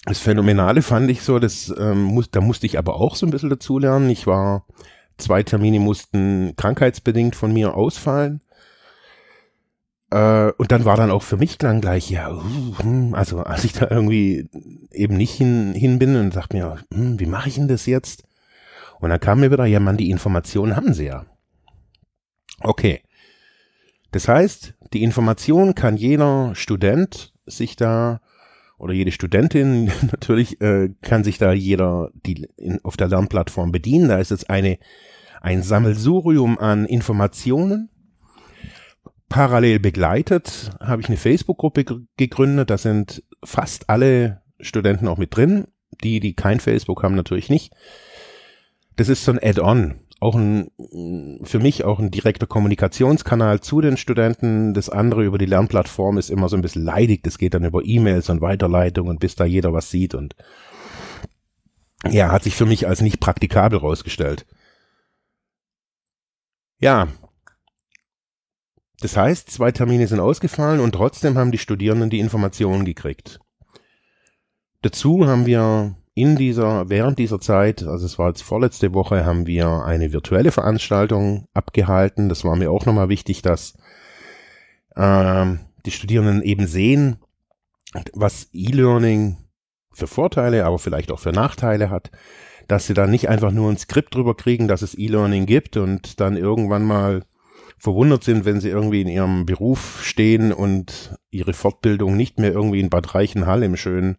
Das 0.05 0.19
Phänomenale 0.19 0.83
fand 0.83 1.11
ich 1.11 1.23
so, 1.23 1.39
das, 1.39 1.75
ähm, 1.79 2.03
muss, 2.03 2.31
da 2.31 2.41
musste 2.41 2.67
ich 2.67 2.79
aber 2.79 2.97
auch 2.97 3.17
so 3.17 3.27
ein 3.27 3.31
bisschen 3.31 3.51
dazulernen. 3.51 4.09
Ich 4.11 4.27
war, 4.27 4.67
zwei 5.19 5.43
Termine 5.43 5.81
mussten 5.81 6.55
krankheitsbedingt 6.57 7.37
von 7.37 7.53
mir 7.53 7.75
ausfallen. 7.75 8.41
Äh, 10.11 10.53
und 10.53 10.73
dann 10.73 10.85
war 10.85 10.97
dann 10.97 11.11
auch 11.11 11.23
für 11.23 11.37
mich 11.37 11.59
dann 11.59 11.81
gleich, 11.81 12.11
ja, 12.11 12.33
uh, 12.33 12.79
hm, 12.79 13.15
also 13.15 13.41
als 13.41 13.65
ich 13.65 13.73
da 13.73 13.89
irgendwie 13.91 14.49
eben 14.91 15.17
nicht 15.17 15.35
hin, 15.35 15.75
hin 15.75 15.99
bin 15.99 16.17
und 16.17 16.35
dachte 16.35 16.57
mir, 16.57 16.79
hm, 16.93 17.21
wie 17.21 17.27
mache 17.27 17.49
ich 17.49 17.57
denn 17.57 17.69
das 17.69 17.87
jetzt? 17.87 18.25
Und 19.01 19.11
dann 19.11 19.21
kam 19.21 19.41
mir 19.41 19.51
wieder, 19.51 19.67
ja, 19.67 19.81
man, 19.81 19.97
die 19.97 20.11
Informationen 20.11 20.77
haben 20.77 20.95
sie 20.95 21.07
ja. 21.07 21.27
Okay. 22.61 23.03
Das 24.11 24.27
heißt, 24.27 24.75
die 24.95 25.03
Information 25.03 25.75
kann 25.75 25.97
jeder 25.97 26.55
Student 26.55 27.35
sich 27.45 27.77
da 27.77 28.21
oder 28.79 28.95
jede 28.95 29.13
Studentin 29.13 29.91
natürlich 30.11 30.61
äh, 30.61 30.91
kann 31.03 31.25
sich 31.25 31.39
da 31.39 31.53
jeder 31.53 32.11
die 32.27 32.49
in, 32.57 32.83
auf 32.85 32.97
der 32.97 33.09
Lernplattform 33.09 33.73
bedienen. 33.73 34.09
Da 34.09 34.19
ist 34.19 34.31
jetzt 34.31 34.49
eine 34.49 34.79
ein 35.41 35.63
Sammelsurium 35.63 36.59
an 36.59 36.85
Informationen. 36.85 37.91
Parallel 39.29 39.79
begleitet 39.79 40.71
habe 40.81 41.03
ich 41.03 41.09
eine 41.09 41.17
Facebook-Gruppe 41.17 41.85
gegründet. 42.17 42.71
Da 42.71 42.79
sind 42.79 43.23
fast 43.45 43.89
alle 43.91 44.43
Studenten 44.59 45.07
auch 45.07 45.19
mit 45.19 45.37
drin. 45.37 45.67
Die, 46.03 46.21
die 46.21 46.35
kein 46.35 46.61
Facebook 46.61 47.03
haben, 47.03 47.15
natürlich 47.15 47.51
nicht. 47.51 47.73
Das 48.97 49.09
ist 49.09 49.25
so 49.25 49.33
ein 49.33 49.39
Add-on 49.41 50.01
auch 50.21 50.35
ein, 50.35 50.71
für 51.45 51.61
mich 51.61 51.85
auch 51.85 52.01
ein 52.01 52.11
direkter 52.11 52.47
Kommunikationskanal 52.47 53.61
zu 53.61 53.81
den 53.81 53.97
Studenten. 53.97 54.75
Das 54.75 54.91
andere 54.91 55.25
über 55.25 55.39
die 55.39 55.47
Lernplattform 55.47 56.19
ist 56.19 56.31
immer 56.31 56.49
so 56.49 56.57
ein 56.57 56.63
bisschen 56.63 56.85
leidig. 56.85 57.23
Das 57.23 57.39
geht 57.39 57.55
dann 57.55 57.65
über 57.65 57.85
E-Mails 57.85 58.29
und 58.29 58.41
Weiterleitungen, 58.41 59.19
bis 59.19 59.37
da 59.37 59.45
jeder 59.45 59.73
was 59.73 59.91
sieht 59.91 60.15
und 60.15 60.35
ja, 62.09 62.31
hat 62.31 62.45
sich 62.45 62.55
für 62.55 62.67
mich 62.67 62.87
als 62.87 63.01
nicht 63.01 63.21
praktikabel 63.21 63.79
rausgestellt. 63.79 64.47
Ja. 66.81 67.09
Das 69.01 69.17
heißt, 69.17 69.51
zwei 69.51 69.71
Termine 69.73 70.07
sind 70.07 70.21
ausgefallen 70.21 70.81
und 70.81 70.93
trotzdem 70.93 71.37
haben 71.39 71.53
die 71.53 71.59
Studierenden 71.59 72.11
die 72.11 72.21
Informationen 72.21 72.85
gekriegt. 72.85 73.41
Dazu 74.83 75.27
haben 75.27 75.47
wir 75.47 75.97
in 76.19 76.35
dieser, 76.35 76.91
während 76.91 77.19
dieser 77.19 77.41
Zeit, 77.41 77.85
also 77.85 78.05
es 78.05 78.19
war 78.19 78.29
jetzt 78.29 78.43
vorletzte 78.43 78.93
Woche, 78.93 79.25
haben 79.25 79.47
wir 79.47 79.85
eine 79.85 80.13
virtuelle 80.13 80.51
Veranstaltung 80.51 81.47
abgehalten. 81.55 82.29
Das 82.29 82.45
war 82.45 82.57
mir 82.57 82.73
auch 82.73 82.87
nochmal 82.87 83.09
wichtig, 83.09 83.41
dass 83.43 83.79
äh, 84.97 85.47
die 85.87 85.91
Studierenden 85.93 86.43
eben 86.43 86.67
sehen, 86.67 87.19
was 88.13 88.49
E-Learning 88.53 89.37
für 89.93 90.09
Vorteile, 90.09 90.65
aber 90.65 90.81
vielleicht 90.81 91.13
auch 91.13 91.21
für 91.21 91.31
Nachteile 91.31 91.89
hat, 91.89 92.11
dass 92.67 92.89
sie 92.89 92.95
da 92.95 93.07
nicht 93.07 93.29
einfach 93.29 93.53
nur 93.53 93.71
ein 93.71 93.79
Skript 93.79 94.15
drüber 94.15 94.37
kriegen, 94.37 94.67
dass 94.67 94.83
es 94.83 94.99
E-Learning 94.99 95.47
gibt 95.47 95.77
und 95.77 96.21
dann 96.21 96.37
irgendwann 96.37 96.85
mal 96.85 97.23
verwundert 97.79 98.25
sind, 98.25 98.45
wenn 98.45 98.61
sie 98.61 98.71
irgendwie 98.71 99.03
in 99.03 99.09
ihrem 99.09 99.47
Beruf 99.47 100.01
stehen 100.03 100.53
und 100.53 101.17
ihre 101.31 101.53
Fortbildung 101.53 102.17
nicht 102.17 102.41
mehr 102.41 102.51
irgendwie 102.51 102.81
in 102.81 102.91
Bad 102.91 103.15
Reichenhall 103.15 103.63
im 103.63 103.77
schönen 103.77 104.19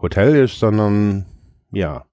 Hotel 0.00 0.36
ist, 0.36 0.58
sondern 0.58 1.26
ja, 1.72 2.06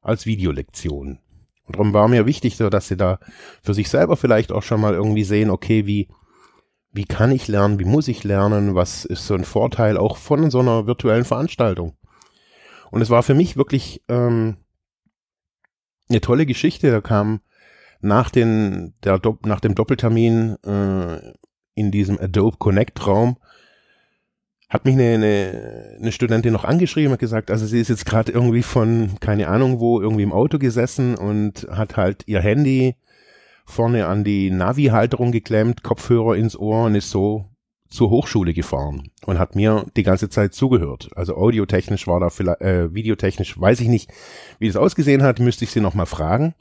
als 0.00 0.26
Videolektion. 0.26 1.18
Und 1.64 1.76
darum 1.76 1.92
war 1.92 2.08
mir 2.08 2.26
wichtig, 2.26 2.56
so 2.56 2.68
dass 2.70 2.88
sie 2.88 2.96
da 2.96 3.18
für 3.62 3.74
sich 3.74 3.88
selber 3.88 4.16
vielleicht 4.16 4.52
auch 4.52 4.62
schon 4.62 4.80
mal 4.80 4.94
irgendwie 4.94 5.24
sehen, 5.24 5.50
okay, 5.50 5.86
wie, 5.86 6.08
wie 6.90 7.04
kann 7.04 7.30
ich 7.30 7.48
lernen, 7.48 7.78
wie 7.78 7.84
muss 7.84 8.08
ich 8.08 8.24
lernen, 8.24 8.74
was 8.74 9.04
ist 9.04 9.26
so 9.26 9.34
ein 9.34 9.44
Vorteil 9.44 9.96
auch 9.96 10.16
von 10.16 10.50
so 10.50 10.60
einer 10.60 10.86
virtuellen 10.86 11.24
Veranstaltung. 11.24 11.96
Und 12.90 13.02
es 13.02 13.10
war 13.10 13.22
für 13.22 13.34
mich 13.34 13.56
wirklich 13.56 14.02
ähm, 14.08 14.56
eine 16.08 16.20
tolle 16.20 16.46
Geschichte. 16.46 16.90
Da 16.90 17.00
kam 17.00 17.40
nach, 18.00 18.30
den, 18.30 18.94
der, 19.04 19.20
nach 19.44 19.60
dem 19.60 19.74
Doppeltermin 19.74 20.56
äh, 20.64 21.34
in 21.74 21.90
diesem 21.90 22.18
Adobe 22.18 22.56
Connect 22.58 23.06
Raum 23.06 23.38
hat 24.70 24.84
mich 24.84 24.94
eine, 24.94 25.14
eine, 25.14 25.96
eine 26.00 26.12
Studentin 26.12 26.52
noch 26.52 26.64
angeschrieben, 26.64 27.12
hat 27.12 27.18
gesagt, 27.18 27.50
also 27.50 27.66
sie 27.66 27.80
ist 27.80 27.88
jetzt 27.88 28.06
gerade 28.06 28.30
irgendwie 28.30 28.62
von, 28.62 29.18
keine 29.18 29.48
Ahnung 29.48 29.80
wo, 29.80 30.00
irgendwie 30.00 30.22
im 30.22 30.32
Auto 30.32 30.58
gesessen 30.58 31.16
und 31.16 31.66
hat 31.70 31.96
halt 31.96 32.22
ihr 32.26 32.40
Handy 32.40 32.94
vorne 33.66 34.06
an 34.06 34.22
die 34.22 34.50
Navi-Halterung 34.50 35.32
geklemmt, 35.32 35.82
Kopfhörer 35.82 36.36
ins 36.36 36.56
Ohr 36.56 36.84
und 36.84 36.94
ist 36.94 37.10
so 37.10 37.46
zur 37.88 38.10
Hochschule 38.10 38.54
gefahren 38.54 39.10
und 39.26 39.40
hat 39.40 39.56
mir 39.56 39.84
die 39.96 40.04
ganze 40.04 40.28
Zeit 40.28 40.54
zugehört. 40.54 41.10
Also 41.16 41.36
audiotechnisch 41.36 42.06
war 42.06 42.20
da 42.20 42.30
vielleicht, 42.30 42.60
äh, 42.60 42.94
videotechnisch 42.94 43.60
weiß 43.60 43.80
ich 43.80 43.88
nicht, 43.88 44.10
wie 44.60 44.68
das 44.68 44.76
ausgesehen 44.76 45.24
hat, 45.24 45.40
müsste 45.40 45.64
ich 45.64 45.72
sie 45.72 45.80
noch 45.80 45.94
mal 45.94 46.06
fragen. 46.06 46.54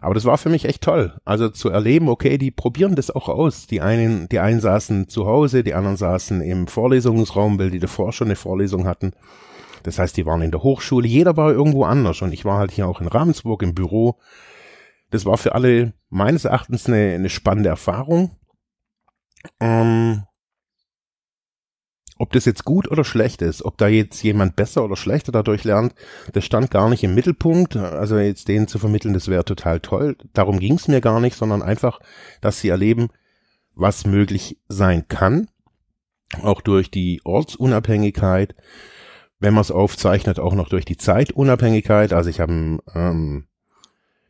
Aber 0.00 0.14
das 0.14 0.24
war 0.24 0.38
für 0.38 0.48
mich 0.48 0.64
echt 0.64 0.82
toll. 0.82 1.20
Also 1.24 1.50
zu 1.50 1.68
erleben, 1.68 2.08
okay, 2.08 2.38
die 2.38 2.50
probieren 2.50 2.94
das 2.94 3.10
auch 3.10 3.28
aus. 3.28 3.66
Die 3.66 3.80
einen, 3.80 4.28
die 4.28 4.38
einen 4.38 4.60
saßen 4.60 5.08
zu 5.08 5.26
Hause, 5.26 5.62
die 5.62 5.74
anderen 5.74 5.96
saßen 5.96 6.40
im 6.40 6.66
Vorlesungsraum, 6.66 7.58
weil 7.58 7.70
die 7.70 7.78
davor 7.78 8.12
schon 8.12 8.28
eine 8.28 8.36
Vorlesung 8.36 8.86
hatten. 8.86 9.12
Das 9.82 9.98
heißt, 9.98 10.16
die 10.16 10.26
waren 10.26 10.42
in 10.42 10.50
der 10.50 10.62
Hochschule. 10.62 11.06
Jeder 11.06 11.36
war 11.36 11.52
irgendwo 11.52 11.84
anders. 11.84 12.22
Und 12.22 12.32
ich 12.32 12.44
war 12.44 12.58
halt 12.58 12.70
hier 12.70 12.88
auch 12.88 13.00
in 13.00 13.08
Ravensburg 13.08 13.62
im 13.62 13.74
Büro. 13.74 14.18
Das 15.10 15.26
war 15.26 15.36
für 15.36 15.54
alle 15.54 15.92
meines 16.08 16.44
Erachtens 16.44 16.86
eine, 16.86 17.14
eine 17.14 17.30
spannende 17.30 17.68
Erfahrung. 17.68 18.36
Ähm, 19.58 20.22
ob 22.20 22.32
das 22.32 22.44
jetzt 22.44 22.66
gut 22.66 22.90
oder 22.90 23.02
schlecht 23.02 23.40
ist, 23.40 23.64
ob 23.64 23.78
da 23.78 23.88
jetzt 23.88 24.22
jemand 24.22 24.54
besser 24.54 24.84
oder 24.84 24.94
schlechter 24.94 25.32
dadurch 25.32 25.64
lernt, 25.64 25.94
das 26.34 26.44
stand 26.44 26.70
gar 26.70 26.90
nicht 26.90 27.02
im 27.02 27.14
Mittelpunkt. 27.14 27.76
Also 27.76 28.18
jetzt 28.18 28.46
denen 28.46 28.68
zu 28.68 28.78
vermitteln, 28.78 29.14
das 29.14 29.28
wäre 29.28 29.42
total 29.42 29.80
toll. 29.80 30.18
Darum 30.34 30.60
ging 30.60 30.74
es 30.74 30.86
mir 30.86 31.00
gar 31.00 31.18
nicht, 31.20 31.34
sondern 31.34 31.62
einfach, 31.62 31.98
dass 32.42 32.60
sie 32.60 32.68
erleben, 32.68 33.08
was 33.74 34.04
möglich 34.04 34.58
sein 34.68 35.08
kann, 35.08 35.48
auch 36.42 36.60
durch 36.60 36.90
die 36.90 37.22
Ortsunabhängigkeit, 37.24 38.54
wenn 39.38 39.54
man 39.54 39.62
es 39.62 39.70
aufzeichnet, 39.70 40.38
auch 40.38 40.52
noch 40.54 40.68
durch 40.68 40.84
die 40.84 40.98
Zeitunabhängigkeit. 40.98 42.12
Also 42.12 42.28
ich 42.28 42.40
habe 42.40 42.80
ähm, 42.94 43.46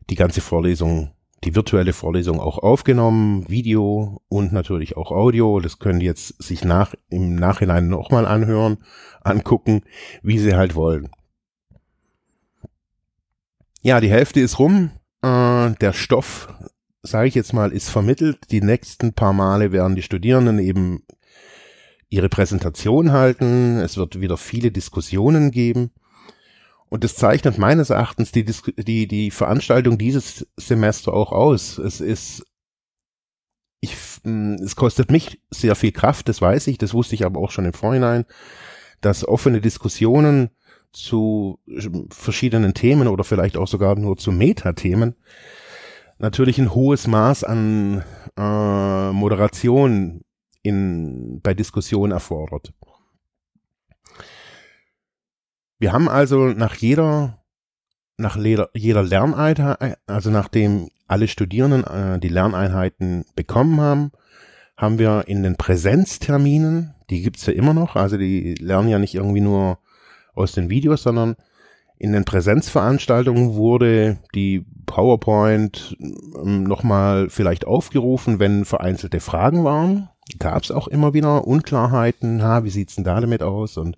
die 0.09 0.15
ganze 0.15 0.39
Vorlesung 0.39 1.11
die 1.43 1.55
virtuelle 1.55 1.93
Vorlesung 1.93 2.39
auch 2.39 2.59
aufgenommen, 2.59 3.49
Video 3.49 4.21
und 4.29 4.51
natürlich 4.53 4.95
auch 4.95 5.11
Audio. 5.11 5.59
Das 5.59 5.79
können 5.79 5.99
die 5.99 6.05
jetzt 6.05 6.41
sich 6.41 6.63
nach, 6.63 6.93
im 7.09 7.35
Nachhinein 7.35 7.87
nochmal 7.87 8.25
anhören, 8.25 8.77
angucken, 9.23 9.81
wie 10.21 10.37
sie 10.37 10.55
halt 10.55 10.75
wollen. 10.75 11.09
Ja, 13.81 13.99
die 13.99 14.11
Hälfte 14.11 14.39
ist 14.39 14.59
rum. 14.59 14.91
Äh, 15.23 15.71
der 15.81 15.93
Stoff, 15.93 16.53
sage 17.01 17.27
ich 17.27 17.35
jetzt 17.35 17.53
mal, 17.53 17.71
ist 17.71 17.89
vermittelt. 17.89 18.51
Die 18.51 18.61
nächsten 18.61 19.13
paar 19.13 19.33
Male 19.33 19.71
werden 19.71 19.95
die 19.95 20.03
Studierenden 20.03 20.59
eben 20.59 21.03
ihre 22.09 22.29
Präsentation 22.29 23.11
halten. 23.11 23.77
Es 23.77 23.97
wird 23.97 24.21
wieder 24.21 24.37
viele 24.37 24.71
Diskussionen 24.71 25.49
geben. 25.49 25.91
Und 26.91 27.05
das 27.05 27.15
zeichnet 27.15 27.57
meines 27.57 27.89
Erachtens 27.89 28.33
die, 28.33 28.43
die, 28.43 29.07
die 29.07 29.31
Veranstaltung 29.31 29.97
dieses 29.97 30.45
Semester 30.57 31.13
auch 31.13 31.31
aus. 31.31 31.77
Es 31.77 32.01
ist, 32.01 32.43
ich, 33.79 33.95
hm, 34.23 34.55
es 34.55 34.75
kostet 34.75 35.09
mich 35.09 35.41
sehr 35.49 35.75
viel 35.75 35.93
Kraft, 35.93 36.27
das 36.27 36.41
weiß 36.41 36.67
ich, 36.67 36.77
das 36.77 36.93
wusste 36.93 37.15
ich 37.15 37.25
aber 37.25 37.39
auch 37.39 37.49
schon 37.49 37.63
im 37.63 37.71
Vorhinein, 37.71 38.25
dass 38.99 39.25
offene 39.25 39.61
Diskussionen 39.61 40.49
zu 40.91 41.59
verschiedenen 42.09 42.73
Themen 42.73 43.07
oder 43.07 43.23
vielleicht 43.23 43.55
auch 43.55 43.69
sogar 43.69 43.95
nur 43.95 44.17
zu 44.17 44.33
Metathemen 44.33 45.15
natürlich 46.19 46.59
ein 46.59 46.75
hohes 46.75 47.07
Maß 47.07 47.45
an 47.45 48.03
äh, 48.37 49.11
Moderation 49.11 50.21
in, 50.61 51.39
bei 51.41 51.53
Diskussionen 51.53 52.11
erfordert. 52.11 52.73
Wir 55.81 55.93
haben 55.93 56.09
also 56.09 56.49
nach 56.49 56.75
jeder, 56.75 57.39
nach 58.15 58.37
jeder, 58.37 59.01
Lerneinheit, 59.01 59.97
also 60.05 60.29
nachdem 60.29 60.89
alle 61.07 61.27
Studierenden 61.27 61.83
äh, 61.85 62.19
die 62.19 62.27
Lerneinheiten 62.27 63.25
bekommen 63.35 63.81
haben, 63.81 64.11
haben 64.77 64.99
wir 64.99 65.23
in 65.25 65.41
den 65.41 65.55
Präsenzterminen, 65.55 66.93
die 67.09 67.23
gibt's 67.23 67.47
ja 67.47 67.53
immer 67.53 67.73
noch, 67.73 67.95
also 67.95 68.15
die 68.17 68.53
lernen 68.59 68.89
ja 68.89 68.99
nicht 68.99 69.15
irgendwie 69.15 69.41
nur 69.41 69.79
aus 70.35 70.51
den 70.51 70.69
Videos, 70.69 71.01
sondern 71.01 71.35
in 71.97 72.11
den 72.11 72.25
Präsenzveranstaltungen 72.25 73.55
wurde 73.55 74.19
die 74.35 74.63
PowerPoint 74.85 75.97
ähm, 75.99 76.61
nochmal 76.61 77.31
vielleicht 77.31 77.65
aufgerufen, 77.65 78.37
wenn 78.37 78.65
vereinzelte 78.65 79.19
Fragen 79.19 79.63
waren. 79.63 80.09
Gab's 80.37 80.69
auch 80.69 80.87
immer 80.87 81.15
wieder 81.15 81.47
Unklarheiten, 81.47 82.43
ha, 82.43 82.63
wie 82.65 82.69
sieht's 82.69 82.93
denn 82.93 83.03
da 83.03 83.19
damit 83.19 83.41
aus? 83.41 83.77
Und 83.77 83.97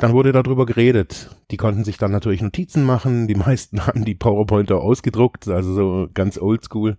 dann 0.00 0.14
wurde 0.14 0.32
darüber 0.32 0.64
geredet. 0.64 1.36
Die 1.50 1.58
konnten 1.58 1.84
sich 1.84 1.98
dann 1.98 2.10
natürlich 2.10 2.40
Notizen 2.40 2.84
machen. 2.84 3.28
Die 3.28 3.34
meisten 3.34 3.86
haben 3.86 4.04
die 4.04 4.14
PowerPointer 4.14 4.80
ausgedruckt, 4.80 5.46
also 5.46 5.74
so 5.74 6.08
ganz 6.12 6.38
oldschool. 6.38 6.96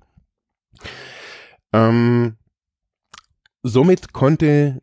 Ähm, 1.74 2.38
somit 3.64 4.14
konnte 4.14 4.80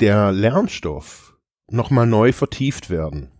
der 0.00 0.32
Lernstoff 0.32 1.38
nochmal 1.68 2.06
neu 2.06 2.32
vertieft 2.32 2.90
werden. 2.90 3.30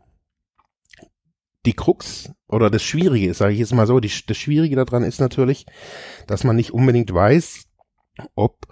Die 1.66 1.74
Krux 1.74 2.32
oder 2.48 2.70
das 2.70 2.82
Schwierige, 2.82 3.34
sage 3.34 3.52
ich 3.52 3.58
jetzt 3.58 3.74
mal 3.74 3.86
so, 3.86 4.00
die, 4.00 4.10
das 4.26 4.36
Schwierige 4.38 4.76
daran 4.76 5.02
ist 5.02 5.20
natürlich, 5.20 5.66
dass 6.26 6.42
man 6.42 6.56
nicht 6.56 6.72
unbedingt 6.72 7.12
weiß, 7.12 7.68
ob 8.34 8.66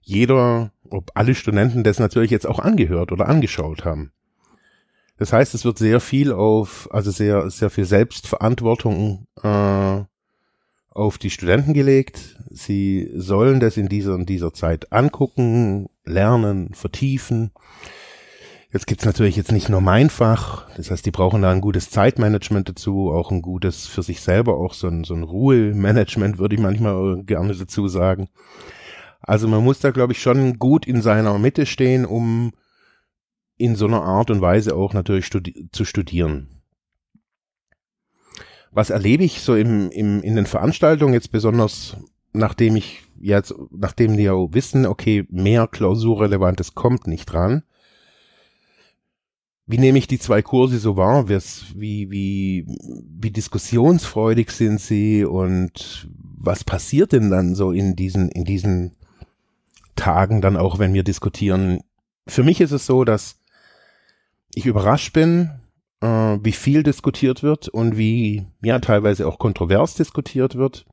jeder, 0.00 0.72
ob 0.88 1.10
alle 1.14 1.34
Studenten 1.34 1.84
das 1.84 1.98
natürlich 1.98 2.30
jetzt 2.30 2.46
auch 2.46 2.60
angehört 2.60 3.12
oder 3.12 3.28
angeschaut 3.28 3.84
haben. 3.84 4.12
Das 5.20 5.34
heißt, 5.34 5.54
es 5.54 5.66
wird 5.66 5.76
sehr 5.76 6.00
viel 6.00 6.32
auf, 6.32 6.88
also 6.90 7.10
sehr, 7.10 7.50
sehr 7.50 7.68
viel 7.68 7.84
Selbstverantwortung 7.84 9.26
äh, 9.42 10.00
auf 10.88 11.18
die 11.18 11.28
Studenten 11.28 11.74
gelegt. 11.74 12.38
Sie 12.48 13.10
sollen 13.14 13.60
das 13.60 13.76
in 13.76 13.90
dieser, 13.90 14.14
in 14.14 14.24
dieser 14.24 14.54
Zeit 14.54 14.90
angucken, 14.94 15.90
lernen, 16.06 16.72
vertiefen. 16.72 17.50
Jetzt 18.72 18.86
gibt's 18.86 19.04
natürlich 19.04 19.36
jetzt 19.36 19.52
nicht 19.52 19.68
nur 19.68 19.82
mein 19.82 20.08
Fach, 20.08 20.70
das 20.78 20.90
heißt, 20.90 21.04
die 21.04 21.10
brauchen 21.10 21.42
da 21.42 21.50
ein 21.50 21.60
gutes 21.60 21.90
Zeitmanagement 21.90 22.70
dazu, 22.70 23.10
auch 23.12 23.30
ein 23.30 23.42
gutes 23.42 23.86
für 23.86 24.02
sich 24.02 24.22
selber, 24.22 24.56
auch 24.56 24.72
so 24.72 24.86
ein, 24.86 25.04
so 25.04 25.12
ein 25.12 25.22
Ruhemanagement, 25.22 26.38
würde 26.38 26.54
ich 26.54 26.62
manchmal 26.62 27.24
gerne 27.24 27.54
dazu 27.54 27.88
sagen. 27.88 28.30
Also 29.20 29.48
man 29.48 29.62
muss 29.62 29.80
da, 29.80 29.90
glaube 29.90 30.14
ich, 30.14 30.22
schon 30.22 30.58
gut 30.58 30.86
in 30.86 31.02
seiner 31.02 31.38
Mitte 31.38 31.66
stehen, 31.66 32.06
um 32.06 32.52
in 33.60 33.76
so 33.76 33.86
einer 33.86 34.02
Art 34.02 34.30
und 34.30 34.40
Weise 34.40 34.74
auch 34.74 34.94
natürlich 34.94 35.26
studi 35.26 35.68
zu 35.70 35.84
studieren. 35.84 36.48
Was 38.72 38.88
erlebe 38.88 39.24
ich 39.24 39.42
so 39.42 39.54
im, 39.54 39.90
im, 39.90 40.22
in 40.22 40.36
den 40.36 40.46
Veranstaltungen 40.46 41.12
jetzt 41.12 41.30
besonders, 41.30 41.96
nachdem 42.32 42.76
ich 42.76 43.02
jetzt, 43.20 43.54
nachdem 43.70 44.16
die 44.16 44.22
ja 44.22 44.32
wissen, 44.32 44.86
okay, 44.86 45.26
mehr 45.28 45.66
Klausurrelevantes 45.66 46.74
kommt 46.74 47.06
nicht 47.06 47.26
dran. 47.26 47.64
Wie 49.66 49.78
nehme 49.78 49.98
ich 49.98 50.08
die 50.08 50.18
zwei 50.18 50.40
Kurse 50.40 50.78
so 50.78 50.96
wahr? 50.96 51.28
Wie, 51.28 52.10
wie, 52.10 52.66
wie 52.66 53.30
diskussionsfreudig 53.30 54.50
sind 54.52 54.80
sie 54.80 55.24
und 55.24 56.08
was 56.38 56.64
passiert 56.64 57.12
denn 57.12 57.30
dann 57.30 57.54
so 57.54 57.72
in 57.72 57.94
diesen, 57.94 58.30
in 58.30 58.44
diesen 58.44 58.96
Tagen 59.96 60.40
dann 60.40 60.56
auch, 60.56 60.78
wenn 60.78 60.94
wir 60.94 61.04
diskutieren? 61.04 61.80
Für 62.26 62.42
mich 62.42 62.60
ist 62.60 62.72
es 62.72 62.86
so, 62.86 63.04
dass 63.04 63.39
ich 64.54 64.66
überrascht 64.66 65.12
bin, 65.12 65.50
äh, 66.00 66.38
wie 66.42 66.52
viel 66.52 66.82
diskutiert 66.82 67.42
wird 67.42 67.68
und 67.68 67.96
wie 67.96 68.46
ja 68.62 68.78
teilweise 68.78 69.26
auch 69.26 69.38
kontrovers 69.38 69.94
diskutiert 69.94 70.56
wird. 70.56 70.86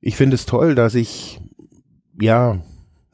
Ich 0.00 0.16
finde 0.16 0.34
es 0.34 0.46
toll, 0.46 0.74
dass 0.74 0.94
ich 0.94 1.40
ja 2.20 2.62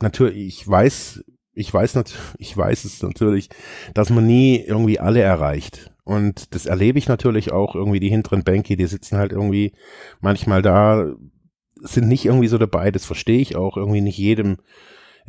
natürlich 0.00 0.36
ich 0.60 0.68
weiß 0.68 1.24
ich 1.52 1.72
weiß 1.72 1.94
natürlich 1.94 2.20
ich 2.38 2.56
weiß 2.56 2.84
es 2.84 3.02
natürlich, 3.02 3.48
dass 3.94 4.10
man 4.10 4.26
nie 4.26 4.58
irgendwie 4.58 4.98
alle 5.00 5.20
erreicht 5.20 5.92
und 6.04 6.54
das 6.54 6.66
erlebe 6.66 6.98
ich 6.98 7.08
natürlich 7.08 7.52
auch 7.52 7.74
irgendwie 7.74 8.00
die 8.00 8.08
hinteren 8.08 8.42
Bänke, 8.42 8.76
die 8.76 8.86
sitzen 8.86 9.18
halt 9.18 9.32
irgendwie 9.32 9.72
manchmal 10.20 10.62
da 10.62 11.14
sind 11.82 12.08
nicht 12.08 12.26
irgendwie 12.26 12.48
so 12.48 12.58
dabei, 12.58 12.90
das 12.90 13.06
verstehe 13.06 13.40
ich 13.40 13.56
auch 13.56 13.76
irgendwie 13.76 14.02
nicht 14.02 14.18
jedem 14.18 14.58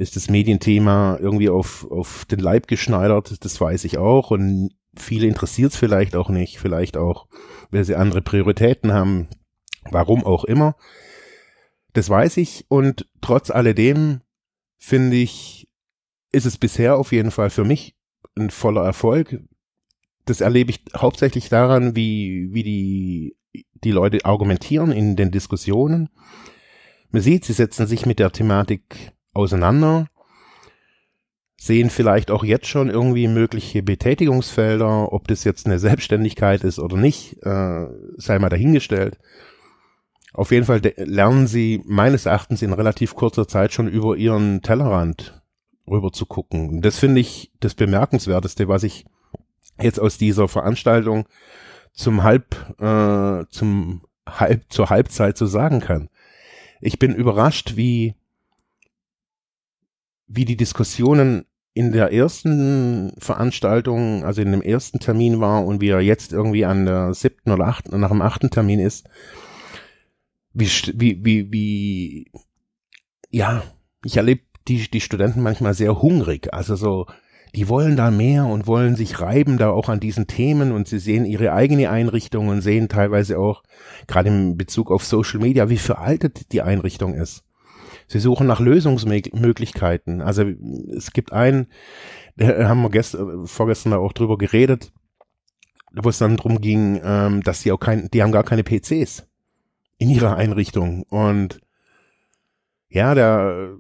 ist 0.02 0.16
das 0.16 0.30
Medienthema 0.30 1.18
irgendwie 1.22 1.50
auf, 1.50 1.90
auf 1.92 2.26
den 2.26 2.40
Leib 2.40 2.68
geschneidert, 2.68 3.46
das 3.46 3.62
weiß 3.62 3.86
ich 3.86 4.00
auch 4.00 4.32
und 4.32 4.72
viele 4.98 5.28
interessiert 5.28 5.74
es 5.74 5.78
vielleicht 5.78 6.16
auch 6.16 6.30
nicht, 6.30 6.58
vielleicht 6.58 6.98
auch, 6.98 7.28
weil 7.70 7.86
sie 7.86 7.96
andere 7.96 8.24
Prioritäten 8.24 8.94
haben, 8.94 9.30
warum 9.92 10.26
auch 10.26 10.44
immer. 10.44 10.76
Das 11.94 12.10
weiß 12.10 12.38
ich 12.38 12.66
und 12.68 13.08
trotz 13.22 13.52
alledem 13.52 14.22
finde 14.80 15.18
ich, 15.18 15.70
ist 16.32 16.46
es 16.46 16.58
bisher 16.58 16.98
auf 16.98 17.12
jeden 17.12 17.30
Fall 17.30 17.52
für 17.52 17.64
mich 17.64 17.96
ein 18.36 18.50
voller 18.50 18.84
Erfolg. 18.84 19.40
Das 20.26 20.42
erlebe 20.42 20.72
ich 20.72 20.82
hauptsächlich 20.96 21.50
daran, 21.50 21.96
wie, 21.96 22.50
wie 22.52 22.64
die, 22.64 23.38
die 23.84 23.92
Leute 23.92 24.26
argumentieren 24.26 24.92
in 24.92 25.16
den 25.16 25.30
Diskussionen. 25.30 26.10
Man 27.12 27.22
sieht, 27.22 27.46
sie 27.46 27.54
setzen 27.54 27.86
sich 27.86 28.08
mit 28.08 28.18
der 28.18 28.32
Thematik 28.32 29.14
auseinander, 29.34 30.08
sehen 31.58 31.90
vielleicht 31.90 32.32
auch 32.32 32.44
jetzt 32.44 32.68
schon 32.68 32.90
irgendwie 32.90 33.28
mögliche 33.28 33.84
Betätigungsfelder, 33.84 35.14
ob 35.14 35.28
das 35.28 35.44
jetzt 35.44 35.68
eine 35.68 35.78
Selbstständigkeit 35.78 36.64
ist 36.64 36.80
oder 36.80 36.98
nicht, 36.98 37.38
äh, 37.44 37.86
sei 38.18 38.40
mal 38.40 38.50
dahingestellt. 38.50 39.20
Auf 40.34 40.52
jeden 40.52 40.66
Fall 40.66 40.82
lernen 40.96 41.46
sie 41.46 41.84
meines 41.86 42.26
Erachtens 42.26 42.62
in 42.62 42.74
relativ 42.74 43.16
kurzer 43.16 43.48
Zeit 43.48 43.74
schon 43.74 43.88
über 43.88 44.16
ihren 44.16 44.62
Tellerrand 44.62 45.42
rüber 45.88 46.12
zu 46.12 46.26
gucken. 46.26 46.82
Das 46.82 46.98
finde 46.98 47.22
ich 47.22 47.52
das 47.60 47.76
Bemerkenswerteste, 47.76 48.68
was 48.68 48.84
ich 48.84 49.06
jetzt 49.80 50.00
aus 50.00 50.18
dieser 50.18 50.48
Veranstaltung 50.48 51.28
zum 51.94 52.24
Halb, 52.24 52.56
äh, 52.80 53.46
zum 53.50 54.02
Halb, 54.28 54.64
zur 54.70 54.90
Halbzeit 54.90 55.38
so 55.38 55.46
sagen 55.46 55.80
kann. 55.80 56.10
Ich 56.80 56.98
bin 56.98 57.14
überrascht, 57.14 57.76
wie 57.76 58.16
wie 60.34 60.46
die 60.46 60.58
Diskussionen 60.58 61.46
in 61.74 61.92
der 61.92 62.12
ersten 62.12 63.14
Veranstaltung, 63.18 64.24
also 64.26 64.42
in 64.42 64.52
dem 64.52 64.62
ersten 64.62 65.00
Termin 65.00 65.40
war 65.40 65.66
und 65.66 65.82
wie 65.82 65.90
er 65.90 66.02
jetzt 66.02 66.34
irgendwie 66.34 66.66
an 66.66 66.86
der 66.86 67.14
siebten 67.14 67.52
oder 67.52 67.68
achten, 67.68 67.98
nach 68.00 68.10
dem 68.10 68.22
achten 68.22 68.50
Termin 68.50 68.80
ist, 68.80 69.08
wie, 70.54 70.70
wie, 70.96 71.26
wie, 71.26 71.52
wie, 71.52 72.32
ja, 73.30 73.64
ich 74.04 74.18
erlebe 74.18 74.42
die, 74.68 74.90
die 74.90 75.02
Studenten 75.02 75.42
manchmal 75.42 75.74
sehr 75.74 76.02
hungrig, 76.02 76.54
also 76.54 76.76
so, 76.76 77.08
die 77.56 77.68
wollen 77.68 77.96
da 77.98 78.12
mehr 78.12 78.46
und 78.46 78.68
wollen 78.68 78.96
sich 78.96 79.20
reiben 79.20 79.58
da 79.58 79.72
auch 79.72 79.90
an 79.90 80.00
diesen 80.00 80.28
Themen 80.28 80.72
und 80.72 80.88
sie 80.88 81.00
sehen 81.00 81.26
ihre 81.26 81.54
eigene 81.54 81.90
Einrichtung 81.90 82.48
und 82.48 82.62
sehen 82.62 82.90
teilweise 82.90 83.38
auch, 83.40 83.64
gerade 84.08 84.30
im 84.30 84.58
Bezug 84.58 84.92
auf 84.92 85.06
Social 85.06 85.40
Media, 85.40 85.70
wie 85.70 85.78
veraltet 85.78 86.52
die 86.54 86.62
Einrichtung 86.62 87.14
ist. 87.14 87.44
Sie 88.12 88.20
suchen 88.20 88.46
nach 88.46 88.60
Lösungsmöglichkeiten. 88.60 90.22
Also 90.22 90.44
es 90.44 91.14
gibt 91.14 91.32
einen, 91.32 91.68
da 92.36 92.68
haben 92.68 92.82
wir 92.82 92.90
gestern, 92.90 93.48
vorgestern 93.48 93.94
auch 93.94 94.12
drüber 94.12 94.38
geredet, 94.38 94.92
wo 95.94 96.10
es 96.10 96.18
dann 96.18 96.36
drum 96.36 96.60
ging, 96.60 97.00
ähm, 97.06 97.42
dass 97.42 97.62
sie 97.62 97.72
auch 97.72 97.80
kein, 97.80 98.10
die 98.12 98.22
haben 98.22 98.34
gar 98.34 98.44
keine 98.44 98.66
PCs 98.66 99.26
in 99.98 100.10
ihrer 100.10 100.36
Einrichtung. 100.36 101.04
Und 101.04 101.62
ja, 102.90 103.16
der, 103.16 103.78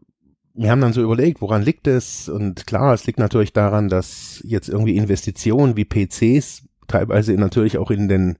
wir 0.54 0.72
haben 0.72 0.80
dann 0.80 0.94
so 0.94 1.02
überlegt, 1.02 1.42
woran 1.42 1.64
liegt 1.64 1.88
es? 1.88 2.30
Und 2.30 2.66
klar, 2.66 2.94
es 2.94 3.06
liegt 3.06 3.20
natürlich 3.20 3.52
daran, 3.52 3.90
dass 3.90 4.42
jetzt 4.46 4.70
irgendwie 4.70 4.96
Investitionen 4.96 5.76
wie 5.76 5.84
PCs 5.84 6.70
teilweise 6.88 7.34
natürlich 7.34 7.78
auch 7.78 7.92
in 7.92 8.08
den 8.08 8.38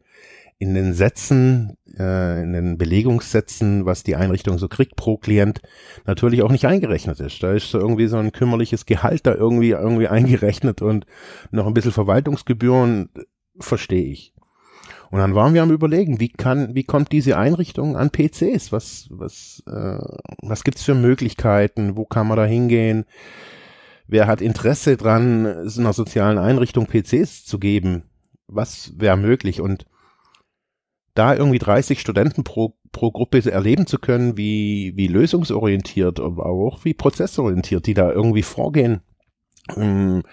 in 0.62 0.76
den 0.76 0.94
Sätzen, 0.94 1.76
äh, 1.98 2.44
in 2.44 2.54
den 2.54 2.78
Belegungssätzen, 2.78 3.88
was 3.88 4.04
die 4.04 4.16
Einrichtung 4.16 4.60
so 4.60 4.68
kriegt 4.68 4.96
pro 4.96 5.18
Klient, 5.18 5.60
natürlich 6.06 6.44
auch 6.44 6.52
nicht 6.52 6.66
eingerechnet 6.66 7.20
ist. 7.20 7.42
Da 7.42 7.54
ist 7.54 7.72
so 7.72 7.80
irgendwie 7.80 8.06
so 8.06 8.18
ein 8.18 8.32
kümmerliches 8.32 8.86
Gehalt 8.86 9.26
da 9.26 9.34
irgendwie, 9.34 9.72
irgendwie 9.72 10.08
eingerechnet 10.08 10.84
und 10.84 11.08
noch 11.50 11.66
ein 11.66 11.74
bisschen 11.74 11.92
Verwaltungsgebühren, 11.92 13.10
verstehe 13.60 14.06
ich. 14.06 14.36
Und 15.10 15.18
dann 15.18 15.34
waren 15.34 15.56
wir 15.56 15.64
am 15.64 15.72
überlegen, 15.72 16.20
wie 16.20 16.30
kann, 16.30 16.76
wie 16.76 16.84
kommt 16.84 17.12
diese 17.12 17.40
Einrichtung 17.40 17.98
an 17.98 18.12
PCs? 18.12 18.72
Was, 18.72 19.08
was, 19.10 19.64
äh, 19.66 19.98
was 20.44 20.64
gibt's 20.64 20.84
für 20.84 20.94
Möglichkeiten? 20.94 21.98
Wo 21.98 22.06
kann 22.06 22.28
man 22.28 22.38
da 22.38 22.46
hingehen? 22.46 23.06
Wer 24.06 24.28
hat 24.28 24.42
Interesse 24.42 24.96
dran, 24.96 25.48
einer 25.48 25.94
sozialen 25.94 26.38
Einrichtung 26.38 26.86
PCs 26.86 27.46
zu 27.46 27.58
geben? 27.58 28.04
Was 28.46 28.94
wäre 29.00 29.18
möglich? 29.18 29.60
Und 29.60 29.88
da 31.14 31.36
irgendwie 31.36 31.60
30 31.60 32.00
Studenten 32.00 32.44
pro, 32.44 32.76
pro 32.92 33.12
Gruppe 33.12 33.50
erleben 33.52 33.88
zu 33.88 34.00
können, 34.00 34.38
wie, 34.38 34.94
wie 34.96 35.08
lösungsorientiert, 35.08 36.20
aber 36.20 36.46
auch 36.46 36.86
wie 36.86 36.94
prozessorientiert, 36.94 37.86
die 37.88 37.94
da 37.94 38.12
irgendwie 38.12 38.44
vorgehen, 38.44 39.02
ähm, 39.76 40.24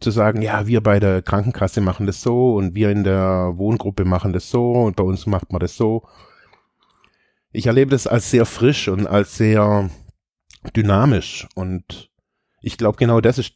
zu 0.00 0.10
sagen, 0.10 0.42
ja, 0.42 0.66
wir 0.66 0.82
bei 0.82 1.00
der 1.00 1.22
Krankenkasse 1.22 1.80
machen 1.80 2.06
das 2.06 2.20
so 2.20 2.54
und 2.54 2.74
wir 2.74 2.90
in 2.90 3.04
der 3.04 3.52
Wohngruppe 3.56 4.04
machen 4.04 4.32
das 4.32 4.50
so 4.50 4.72
und 4.72 4.96
bei 4.96 5.04
uns 5.04 5.26
macht 5.26 5.52
man 5.52 5.60
das 5.60 5.76
so. 5.76 6.06
Ich 7.52 7.66
erlebe 7.66 7.90
das 7.90 8.06
als 8.06 8.30
sehr 8.30 8.44
frisch 8.44 8.88
und 8.88 9.06
als 9.06 9.36
sehr 9.36 9.90
dynamisch 10.74 11.46
und 11.54 12.10
ich 12.60 12.76
glaube 12.76 12.98
genau 12.98 13.20
das 13.20 13.38
ist, 13.38 13.54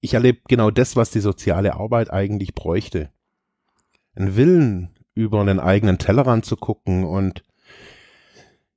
ich 0.00 0.14
erlebe 0.14 0.40
genau 0.48 0.70
das, 0.70 0.96
was 0.96 1.10
die 1.10 1.20
soziale 1.20 1.74
Arbeit 1.74 2.10
eigentlich 2.10 2.54
bräuchte. 2.54 3.10
Ein 4.14 4.34
Willen, 4.36 4.97
über 5.18 5.40
einen 5.40 5.58
eigenen 5.58 5.98
Tellerrand 5.98 6.44
zu 6.44 6.56
gucken 6.56 7.02
und 7.02 7.42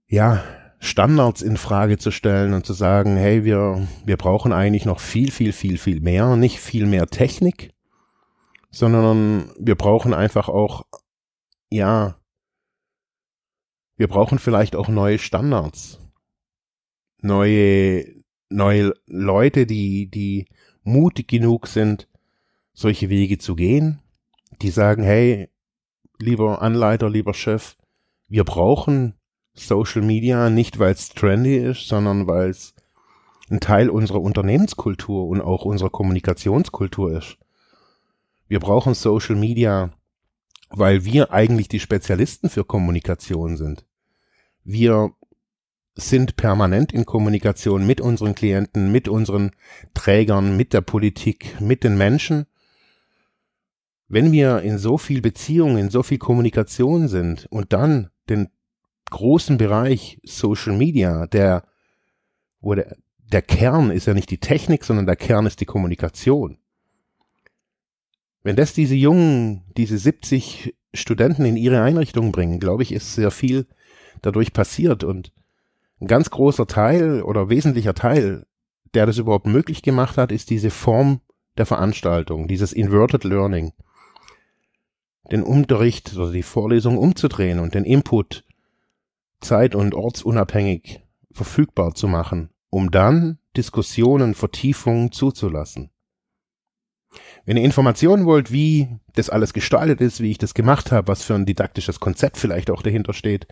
ja, 0.08 0.43
Standards 0.80 1.43
in 1.43 1.56
Frage 1.56 1.99
zu 1.99 2.10
stellen 2.10 2.54
und 2.54 2.65
zu 2.65 2.73
sagen, 2.73 3.15
hey, 3.15 3.45
wir, 3.45 3.88
wir 4.04 4.17
brauchen 4.17 4.51
eigentlich 4.51 4.86
noch 4.86 4.99
viel, 4.99 5.30
viel, 5.30 5.54
viel, 5.54 5.77
viel 5.77 6.01
mehr, 6.01 6.36
nicht 6.36 6.60
viel 6.60 6.88
mehr 6.88 7.06
Technik, 7.06 7.71
sondern 8.71 9.51
wir 9.60 9.75
brauchen 9.75 10.15
einfach 10.15 10.49
auch, 10.49 10.88
ja, 11.69 12.19
wir 13.95 14.08
brauchen 14.08 14.39
vielleicht 14.39 14.75
auch 14.75 14.88
neue 14.88 15.19
Standards, 15.19 15.99
neue, 17.21 18.04
neue 18.49 18.93
Leute, 19.06 19.67
die, 19.67 20.10
die 20.10 20.47
mutig 20.82 21.27
genug 21.27 21.67
sind, 21.67 22.08
solche 22.73 23.12
Wege 23.12 23.38
zu 23.38 23.56
gehen, 23.56 24.01
die 24.63 24.71
sagen, 24.71 25.04
hey, 25.04 25.51
lieber 26.22 26.62
Anleiter, 26.62 27.10
lieber 27.10 27.34
Chef, 27.34 27.76
wir 28.28 28.44
brauchen 28.44 29.16
Social 29.54 30.02
Media 30.02 30.50
nicht, 30.50 30.80
weil 30.80 30.94
es 30.94 31.10
trendy 31.10 31.58
ist, 31.58 31.88
sondern 31.88 32.28
weil 32.28 32.50
es 32.50 32.74
ein 33.50 33.60
Teil 33.60 33.90
unserer 33.90 34.22
Unternehmenskultur 34.22 35.28
und 35.28 35.42
auch 35.42 35.66
unserer 35.66 35.90
Kommunikationskultur 35.90 37.18
ist. 37.18 37.38
Wir 38.48 38.60
brauchen 38.60 38.94
Social 38.94 39.36
Media, 39.36 39.92
weil 40.70 41.04
wir 41.04 41.34
eigentlich 41.34 41.68
die 41.68 41.80
Spezialisten 41.80 42.50
für 42.50 42.64
Kommunikation 42.64 43.58
sind. 43.58 43.86
Wir 44.64 45.12
sind 45.96 46.38
permanent 46.38 46.94
in 46.94 47.06
Kommunikation 47.06 47.86
mit 47.86 48.00
unseren 48.00 48.36
Klienten, 48.36 48.92
mit 48.92 49.10
unseren 49.10 49.52
Trägern, 49.94 50.56
mit 50.56 50.74
der 50.74 50.82
Politik, 50.82 51.60
mit 51.60 51.84
den 51.84 51.98
Menschen. 51.98 52.46
Wenn 54.13 54.34
wir 54.34 54.60
in 54.60 54.78
so 54.78 54.97
viel 54.97 55.21
Beziehung, 55.21 55.78
in 55.78 55.89
so 55.89 56.04
viel 56.04 56.17
Kommunikation 56.17 57.08
sind 57.08 57.47
und 57.50 57.71
dann 57.71 58.10
den 58.30 58.50
großen 59.10 59.58
Bereich 59.58 60.19
Social 60.26 60.76
Media, 60.76 61.28
der, 61.28 61.63
wo 62.60 62.76
der, 62.76 62.97
der 63.19 63.41
Kern 63.41 63.89
ist 63.89 64.08
ja 64.08 64.13
nicht 64.13 64.30
die 64.30 64.39
Technik, 64.39 64.84
sondern 64.84 65.06
der 65.06 65.15
Kern 65.15 65.45
ist 65.45 65.62
die 65.62 65.65
Kommunikation. 65.65 66.58
Wenn 68.43 68.58
das 68.58 68.74
diese 68.74 68.95
jungen, 68.95 69.63
diese 69.78 69.97
70 69.97 70.76
Studenten 70.93 71.45
in 71.45 71.56
ihre 71.56 71.82
Einrichtung 71.82 72.34
bringen, 72.34 72.60
glaube 72.60 72.84
ich, 72.84 72.91
ist 72.91 73.15
sehr 73.15 73.32
viel 73.32 73.65
dadurch 74.21 74.52
passiert 74.52 75.06
und 75.06 75.32
ein 76.02 76.08
ganz 76.08 76.30
großer 76.30 76.67
Teil 76.67 77.21
oder 77.21 77.47
wesentlicher 77.47 77.93
Teil, 77.93 78.45
der 78.93 79.06
das 79.06 79.19
überhaupt 79.19 79.47
möglich 79.47 79.84
gemacht 79.84 80.17
hat, 80.17 80.34
ist 80.34 80.50
diese 80.50 80.69
Form 80.69 81.21
der 81.58 81.65
Veranstaltung, 81.65 82.50
dieses 82.50 82.74
Inverted 82.74 83.24
Learning. 83.24 83.71
Den 85.32 85.44
Unterricht 85.44 86.15
oder 86.15 86.32
die 86.32 86.44
Vorlesung 86.44 86.98
umzudrehen 86.98 87.60
und 87.60 87.74
den 87.74 87.86
Input 87.86 88.44
zeit- 89.39 89.76
und 89.76 89.96
ortsunabhängig 89.96 91.02
verfügbar 91.32 91.96
zu 91.96 92.08
machen, 92.08 92.50
um 92.70 92.91
dann 92.91 93.39
Diskussionen, 93.56 94.34
Vertiefungen 94.34 95.12
zuzulassen. 95.12 95.89
Wenn 97.46 97.58
ihr 97.58 97.63
Informationen 97.63 98.26
wollt, 98.26 98.52
wie 98.52 98.88
das 99.15 99.30
alles 99.30 99.54
gestaltet 99.54 100.00
ist, 100.00 100.22
wie 100.22 100.32
ich 100.32 100.38
das 100.38 100.54
gemacht 100.54 100.91
habe, 100.91 101.08
was 101.08 101.24
für 101.24 101.36
ein 101.36 101.46
didaktisches 101.46 102.00
Konzept 102.00 102.38
vielleicht 102.38 102.70
auch 102.70 102.82
dahinter 102.82 103.13
steht, 103.13 103.48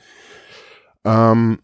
ähm, 1.03 1.59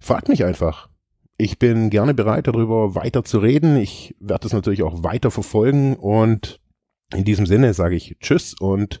fragt 0.00 0.28
mich 0.28 0.44
einfach. 0.44 0.88
Ich 1.36 1.58
bin 1.58 1.90
gerne 1.90 2.14
bereit, 2.14 2.46
darüber 2.48 2.94
weiter 2.94 3.24
zu 3.24 3.38
reden. 3.38 3.76
Ich 3.76 4.14
werde 4.20 4.42
das 4.42 4.52
natürlich 4.52 4.82
auch 4.82 5.02
weiter 5.04 5.30
verfolgen 5.30 5.96
und 5.96 6.60
in 7.14 7.24
diesem 7.24 7.46
Sinne 7.46 7.74
sage 7.74 7.96
ich 7.96 8.16
Tschüss 8.20 8.54
und 8.54 9.00